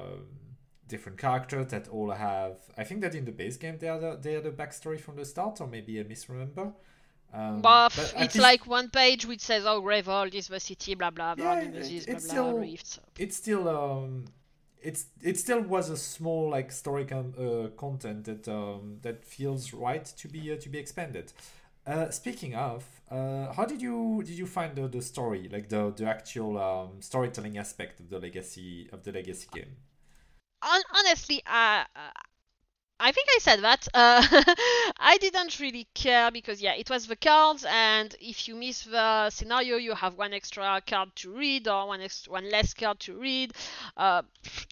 [0.87, 2.57] different characters that all have.
[2.77, 5.15] I think that in the base game they are the, they are the backstory from
[5.17, 6.71] the start, or maybe I misremember.
[7.33, 10.95] Um, but but it's least- like one page which says, "Oh, Gravehold is the city,
[10.95, 14.25] blah blah blah, Yeah, Nemesis, it- blah, still- Rift." it's still um
[14.85, 19.73] it's it still was a small like story con- uh, content that um that feels
[19.73, 21.33] right to be uh, to be expanded.
[21.87, 25.91] Uh speaking of uh how did you did you find the, the story like the
[25.95, 29.75] the actual um storytelling aspect of the legacy of the legacy game?
[30.61, 31.83] Honestly, uh,
[32.97, 33.87] I think I said that.
[33.93, 34.25] Uh,
[34.99, 39.29] I didn't really care because yeah, it was the cards, and if you miss the
[39.29, 43.17] scenario, you have one extra card to read or one ex- one less card to
[43.17, 43.51] read.
[43.97, 44.21] Uh,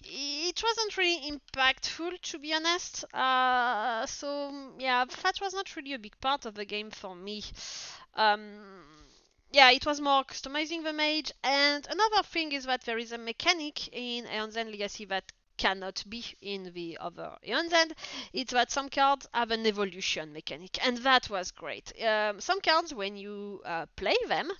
[0.04, 3.04] it wasn't really impactful, to be honest.
[3.12, 7.42] Uh, so yeah, that was not really a big part of the game for me.
[8.14, 8.84] Um,
[9.52, 13.18] yeah, it was more customizing the mage, and another thing is that there is a
[13.18, 17.94] mechanic in Aeon's End Legacy that cannot be in the other Aeon's End.
[18.32, 21.92] It's that some cards have an evolution mechanic, and that was great.
[22.02, 24.50] Um, some cards, when you uh, play them,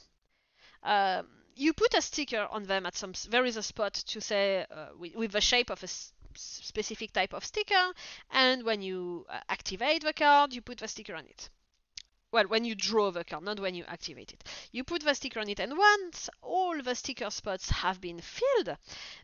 [0.82, 1.26] um,
[1.56, 3.12] you put a sticker on them at some.
[3.28, 5.88] There is a spot to say uh, with, with the shape of a
[6.34, 7.92] specific type of sticker,
[8.30, 11.48] and when you uh, activate the card, you put the sticker on it.
[12.34, 14.42] Well, when you draw the card, not when you activate it.
[14.72, 18.76] You put the sticker on it, and once all the sticker spots have been filled,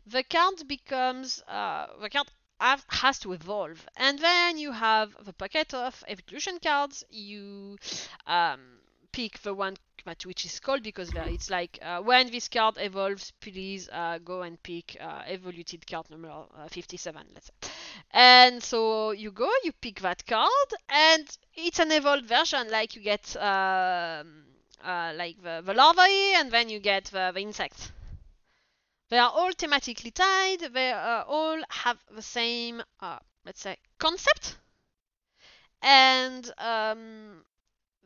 [0.05, 2.31] the card becomes uh, the card
[2.61, 7.03] have, has to evolve, and then you have the packet of evolution cards.
[7.09, 7.77] You
[8.27, 8.79] um,
[9.11, 9.75] pick the one
[10.05, 14.41] that which is called because it's like uh, when this card evolves, please uh, go
[14.41, 17.71] and pick uh, evoluted card number uh, 57, let's say.
[18.11, 21.25] And so you go, you pick that card, and
[21.55, 22.69] it's an evolved version.
[22.69, 24.43] Like you get um,
[24.83, 27.91] uh, like the, the larvae, and then you get the, the insects.
[29.09, 30.73] They are all thematically tied.
[30.73, 32.81] They uh, all have the same,
[33.45, 34.57] let's say, concept,
[35.81, 37.43] and um,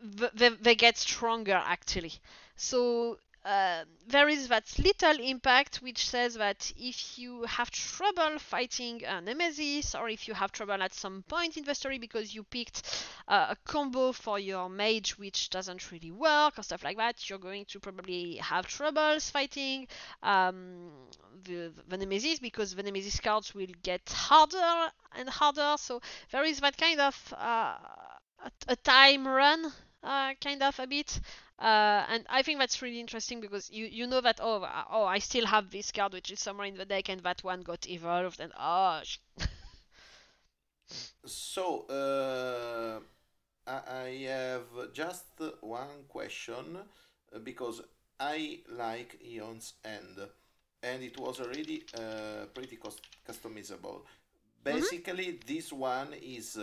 [0.04, 2.14] they, they get stronger actually.
[2.56, 9.04] So uh, there is that little impact which says that if you have trouble fighting
[9.06, 12.44] a nemesis or if you have trouble at some point in the story because you
[12.44, 17.30] picked uh, a combo for your mage which doesn't really work or stuff like that,
[17.30, 19.88] you're going to probably have troubles fighting
[20.24, 20.90] um,
[21.44, 25.76] the, the nemesis because the nemesis cards will get harder and harder.
[25.78, 26.02] So
[26.32, 27.78] there is that kind of uh,
[28.44, 29.72] a, a time run
[30.42, 31.20] kind of a bit.
[31.60, 35.06] Uh, and I think that's really interesting because you, you know that oh uh, oh
[35.06, 37.88] I still have this card which is somewhere in the deck and that one got
[37.88, 39.02] evolved and oh
[41.26, 43.00] So, uh,
[43.68, 45.26] I have just
[45.62, 47.82] one question uh, because
[48.20, 50.20] I like Aeon's End,
[50.84, 54.02] and it was already uh, pretty cus- customizable.
[54.64, 56.60] Basically, this one is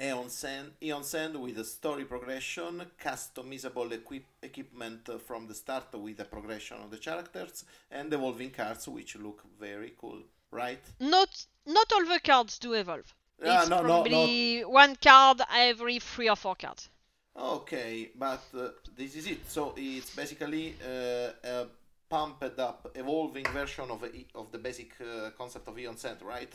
[0.00, 6.16] Aeon's End, Aeon's End with a story progression, customizable equip- equipment from the start with
[6.16, 10.22] the progression of the characters, and evolving cards which look very cool,
[10.52, 10.82] right?
[11.00, 13.12] not not all the cards do evolve.
[13.44, 13.88] Ah, it's no, no, no.
[13.88, 16.88] probably one card every three or four cards.
[17.36, 19.50] Okay, but uh, this is it.
[19.50, 21.66] So it's basically uh, a
[22.08, 26.52] pumped up, evolving version of a, of the basic uh, concept of Aeon's End, right?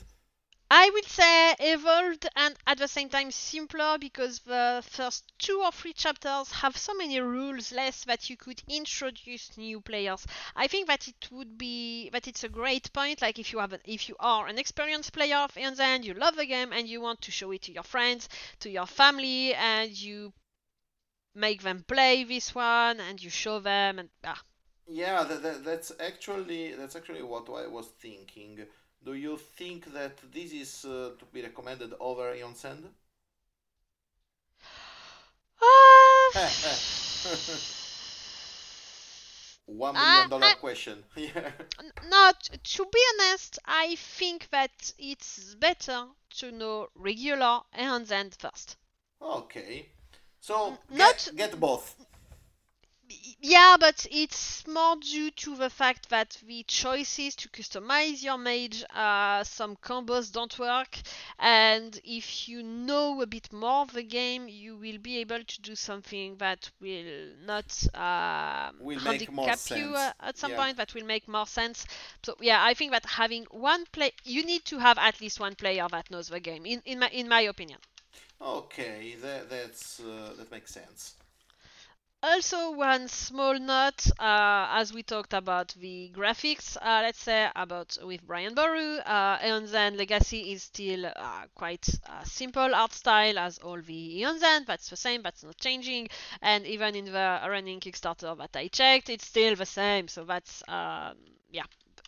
[0.71, 5.71] I will say evolved and at the same time simpler because the first two or
[5.71, 10.25] three chapters have so many rules less that you could introduce new players.
[10.55, 13.21] I think that it would be that it's a great point.
[13.21, 16.45] Like if you have if you are an experienced player and End, you love the
[16.45, 18.27] game and you want to show it to your friends,
[18.59, 20.33] to your family, and you
[21.35, 24.41] make them play this one and you show them and ah.
[24.87, 28.65] Yeah, that, that, that's actually that's actually what I was thinking
[29.05, 32.85] do you think that this is uh, to be recommended over Aeon's End?
[35.61, 36.39] Uh,
[39.65, 41.03] One million dollar uh, question.
[41.15, 41.51] yeah.
[42.09, 46.07] Not to be honest, I think that it's better
[46.39, 48.75] to know regular Aeon's End first.
[49.21, 49.87] Okay.
[50.41, 51.95] So not get, get both
[53.41, 58.83] yeah, but it's more due to the fact that the choices to customize your mage,
[58.93, 60.97] uh, some combos don't work,
[61.39, 65.61] and if you know a bit more of the game, you will be able to
[65.61, 70.57] do something that will not uh, will handicap you uh, at some yeah.
[70.57, 70.77] point.
[70.77, 71.85] That will make more sense.
[72.23, 75.55] So yeah, I think that having one play, you need to have at least one
[75.55, 76.65] player that knows the game.
[76.65, 77.79] In in my in my opinion.
[78.41, 81.15] Okay, that that's uh, that makes sense.
[82.23, 87.95] Also, one small note, uh, as we talked about the graphics, uh, let's say about
[88.01, 93.37] with Brian Boru, uh, Aeon's End Legacy is still uh, quite a simple art style
[93.37, 96.07] as all the Aeon's End, that's the same, that's not changing,
[96.41, 97.11] and even in the
[97.47, 101.17] running Kickstarter that I checked, it's still the same, so that's, um,
[101.51, 101.65] yeah,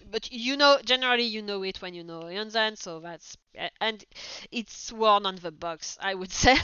[0.10, 3.38] but you know generally you know it when you know Aeon's End, so that's
[3.82, 4.04] and
[4.52, 6.56] it's worn on the box, I would say.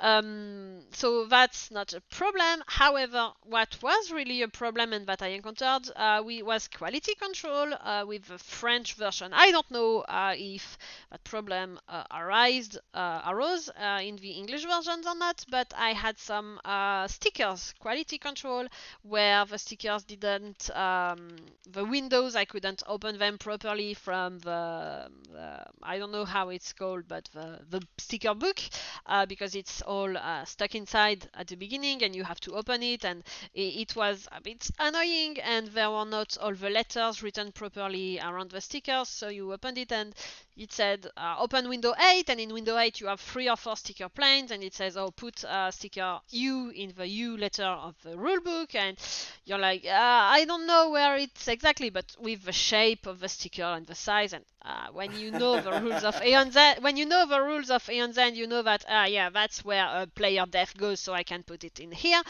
[0.00, 2.62] um, so that's not a problem.
[2.66, 7.72] However, what was really a problem and that I encountered uh, we, was quality control
[7.80, 9.32] uh, with the French version.
[9.32, 10.78] I don't know uh, if
[11.10, 15.92] that problem uh, arose, uh, arose uh, in the English versions or not, but I
[15.92, 16.60] had some
[17.08, 18.66] stickers, quality control,
[19.02, 21.28] where the stickers didn't, um,
[21.68, 26.48] the windows, I couldn't open them properly from the, the I don't know know how
[26.48, 28.58] it's called, but the, the sticker book,
[29.06, 32.82] uh, because it's all uh, stuck inside at the beginning and you have to open
[32.82, 33.04] it.
[33.04, 33.22] And
[33.54, 38.18] it, it, was a bit annoying, and there were not all the letters written properly
[38.18, 39.08] around the stickers.
[39.08, 40.14] So you opened it and
[40.56, 43.76] it said uh, open window 8 and in window 8 you have three or four
[43.76, 47.94] sticker planes and it says oh put uh, sticker u in the u letter of
[48.02, 48.96] the rulebook and
[49.44, 53.28] you're like uh, i don't know where it's exactly but with the shape of the
[53.28, 56.96] sticker and the size and uh, when you know the rules of Aeon's End, when
[56.96, 60.08] you know the rules of Aeon's End, you know that ah yeah that's where a
[60.08, 62.20] player death goes so i can put it in here.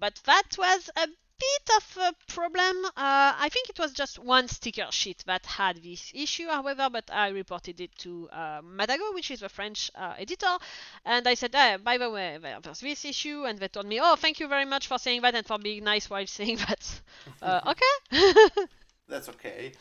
[0.00, 1.06] But that was a
[1.38, 2.84] bit of a problem.
[2.86, 7.10] Uh, I think it was just one sticker sheet that had this issue, however, but
[7.12, 10.56] I reported it to uh, Matagot, which is the French uh, editor,
[11.04, 14.16] and I said, hey, by the way, there's this issue, and they told me, oh,
[14.16, 17.00] thank you very much for saying that and for being nice while saying that.
[17.42, 18.66] Uh, okay.
[19.08, 19.72] That's okay.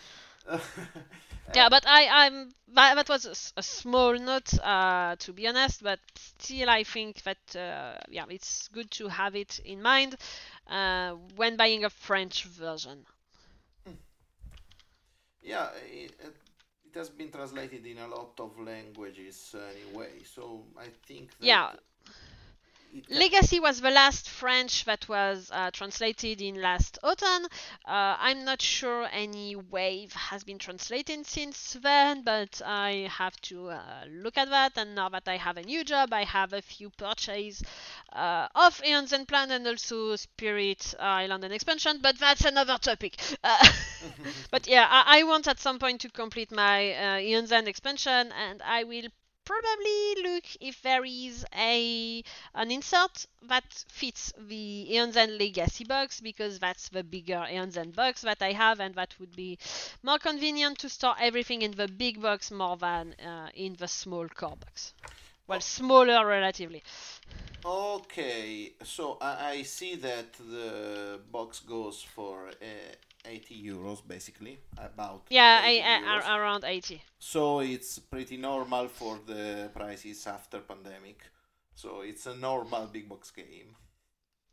[1.55, 5.83] yeah, but I, I'm that, was a, a small note, uh, to be honest.
[5.83, 10.15] But still, I think that uh, yeah, it's good to have it in mind
[10.67, 13.05] uh, when buying a French version.
[13.85, 13.93] Hmm.
[15.41, 16.35] Yeah, it, it,
[16.95, 21.71] has been translated in a lot of languages anyway, so I think yeah.
[23.09, 27.45] Legacy was the last French that was uh, translated in last autumn.
[27.85, 33.69] Uh, I'm not sure any wave has been translated since then, but I have to
[33.69, 34.73] uh, look at that.
[34.77, 37.63] And now that I have a new job, I have a few purchases
[38.11, 43.19] uh, of Aeon's End Plan and also Spirit Island and expansion, but that's another topic.
[43.43, 43.67] Uh,
[44.51, 48.31] but yeah, I-, I, want at some point to complete my uh, Aeon's End expansion,
[48.31, 49.07] and I will
[49.45, 52.23] probably look if there is a
[52.55, 57.95] an insert that fits the Aeon's End Legacy box because that's the bigger Aeon's End
[57.95, 59.57] box that I have and that would be
[60.01, 64.27] more convenient to store everything in the big box more than uh, in the small
[64.29, 64.93] core box.
[65.45, 66.83] Well, smaller relatively.
[67.65, 72.95] Okay, so I, I see that the box goes for uh,
[73.25, 79.69] 80 euros basically about yeah I, I, around 80 so it's pretty normal for the
[79.73, 81.21] prices after pandemic.
[81.75, 83.75] So it's a normal big box game.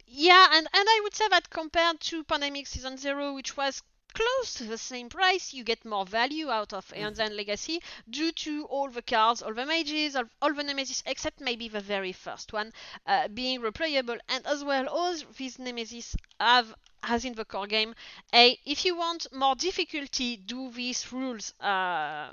[0.06, 3.82] Yeah and and i would say that compared to pandemic season zero which was
[4.12, 8.32] close to the same price, you get more value out of Aeon's End Legacy due
[8.32, 12.12] to all the cards, all the mages, all, all the nemesis, except maybe the very
[12.12, 12.72] first one
[13.06, 14.18] uh, being replayable.
[14.28, 17.94] And as well, all these nemesis have, as in the core game,
[18.34, 21.54] a if you want more difficulty, do these rules.
[21.60, 22.30] Uh,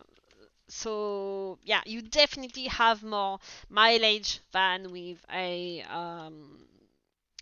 [0.67, 3.39] so yeah, you definitely have more
[3.69, 6.67] mileage than with a um,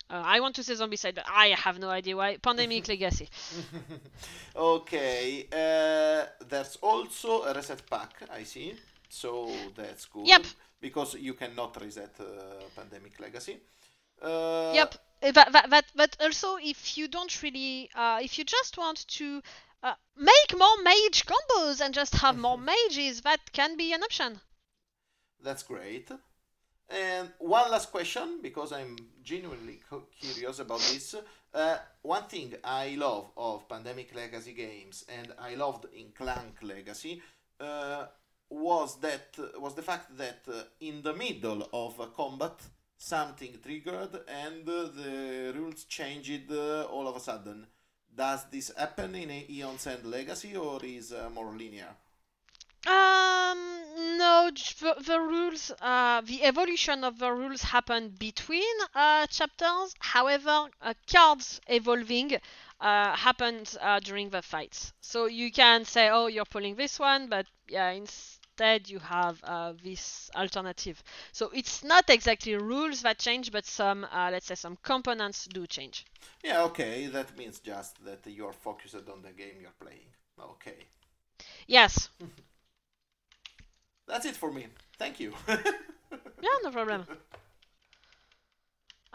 [0.09, 2.37] uh, I want to say Zombicide, but I have no idea why.
[2.37, 3.27] Pandemic Legacy.
[4.55, 8.75] okay, uh, there's also a reset pack, I see.
[9.09, 10.27] So that's good.
[10.27, 10.45] Yep.
[10.79, 12.23] Because you cannot reset uh,
[12.75, 13.57] Pandemic Legacy.
[14.21, 14.95] Uh, yep.
[15.25, 19.41] Uh, But, but, but, also, if you don't really, uh, if you just want to
[19.81, 24.39] uh, make more mage combos and just have more mages, that can be an option.
[25.41, 26.11] That's great.
[26.89, 31.15] And one last question, because I'm genuinely cu- curious about this.
[31.53, 37.21] Uh, one thing I love of Pandemic Legacy games, and I loved in Clank Legacy,
[37.59, 38.05] uh,
[38.49, 42.59] was that was the fact that uh, in the middle of a combat,
[42.97, 47.67] something triggered and the rules changed uh, all of a sudden.
[48.15, 51.89] Does this happen in Aeon's End Legacy, or is uh, more linear?
[52.87, 53.57] Um,
[54.17, 59.95] no, the, the rules, uh, the evolution of the rules happen between uh, chapters.
[59.99, 62.37] However, uh, cards evolving
[62.79, 64.93] uh, happens uh, during the fights.
[65.01, 67.99] So you can say, oh, you're pulling this one, but yeah,
[68.55, 71.03] instead you have uh, this alternative.
[71.33, 75.67] So it's not exactly rules that change, but some, uh, let's say, some components do
[75.67, 76.05] change.
[76.43, 80.07] Yeah, okay, that means just that you're focused on the game you're playing.
[80.39, 80.85] Okay.
[81.67, 82.09] Yes.
[84.07, 84.67] That's it for me.
[84.97, 85.33] Thank you.
[86.41, 87.05] Yeah, no problem.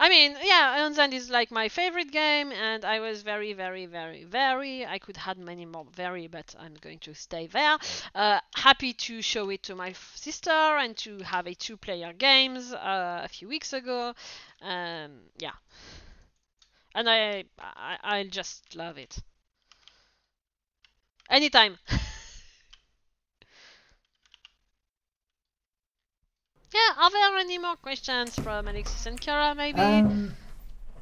[0.01, 3.87] I mean, yeah, Aeon's End is like my favorite game, and I was very, very,
[3.87, 4.85] very, very.
[4.87, 7.79] I could add many more very, but I'm going to stay there.
[8.15, 13.21] Uh, happy to show it to my sister and to have a two-player games uh,
[13.25, 14.15] a few weeks ago.
[14.63, 15.53] Um, yeah,
[16.95, 19.19] and I, I, I just love it.
[21.31, 21.79] Anytime.
[26.73, 29.81] Yeah, are there any more questions from Alessio and Cara, maybe?
[29.81, 30.37] Um,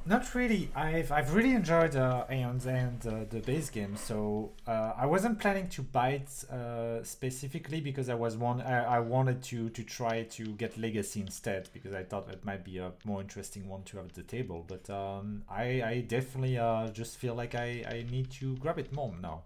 [0.06, 0.70] not really.
[0.74, 3.94] I've I've really enjoyed uh, Aeon's End, uh, the base game.
[3.96, 8.62] So uh, I wasn't planning to buy it uh, specifically because I was one.
[8.62, 12.64] I, I wanted to to try to get Legacy instead because I thought it might
[12.64, 14.64] be a more interesting one to have at the table.
[14.66, 18.90] But um, I I definitely uh, just feel like I I need to grab it
[18.92, 19.42] more now.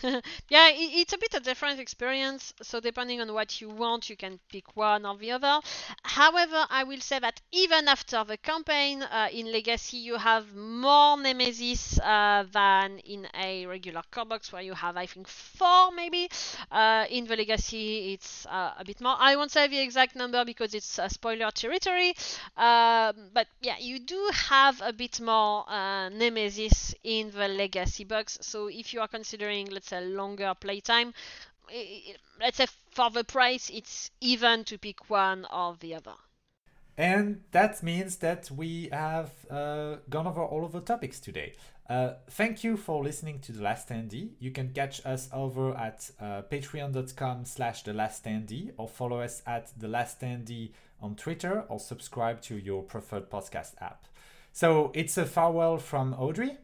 [0.48, 2.54] yeah, i it's a bit a different experience.
[2.62, 5.60] So depending on what you want, you can pick one or the other.
[6.04, 11.16] However, I will say that even after the campaign uh, in Legacy, you have more
[11.20, 16.28] Nemesis uh, than in a regular core box where you have, I think, four maybe.
[16.70, 19.16] Uh, in the Legacy, it's uh, a bit more.
[19.18, 22.14] I won't say the exact number because it's spoiler territory.
[22.56, 28.38] Um, but yeah, you do have a bit more uh, Nemesis in the Legacy box.
[28.42, 31.12] So if you are considering, let's say, longer playtime,
[32.40, 36.14] let's say for the price, it's even to pick one or the other.
[36.96, 41.54] And that means that we have uh, gone over all of the topics today.
[41.88, 44.30] Uh, thank you for listening to The Last Standee.
[44.40, 49.42] You can catch us over at uh, patreon.com slash The Last Standee or follow us
[49.46, 54.06] at The Last Standee on Twitter or subscribe to your preferred podcast app.
[54.52, 56.58] So it's a farewell from Audrey,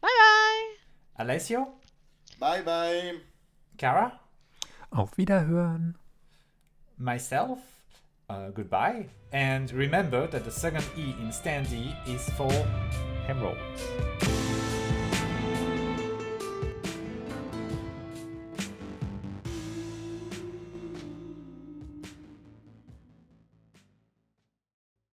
[0.00, 0.74] Bye bye!
[1.18, 1.74] Alessio,
[2.38, 3.20] bye bye.
[3.76, 4.12] Cara,
[4.90, 5.96] Auf Wiederhören.
[6.96, 7.58] myself.
[8.28, 9.06] Uh, goodbye.
[9.32, 12.50] And remember that the second E in Standee is for
[13.28, 13.58] Emerald.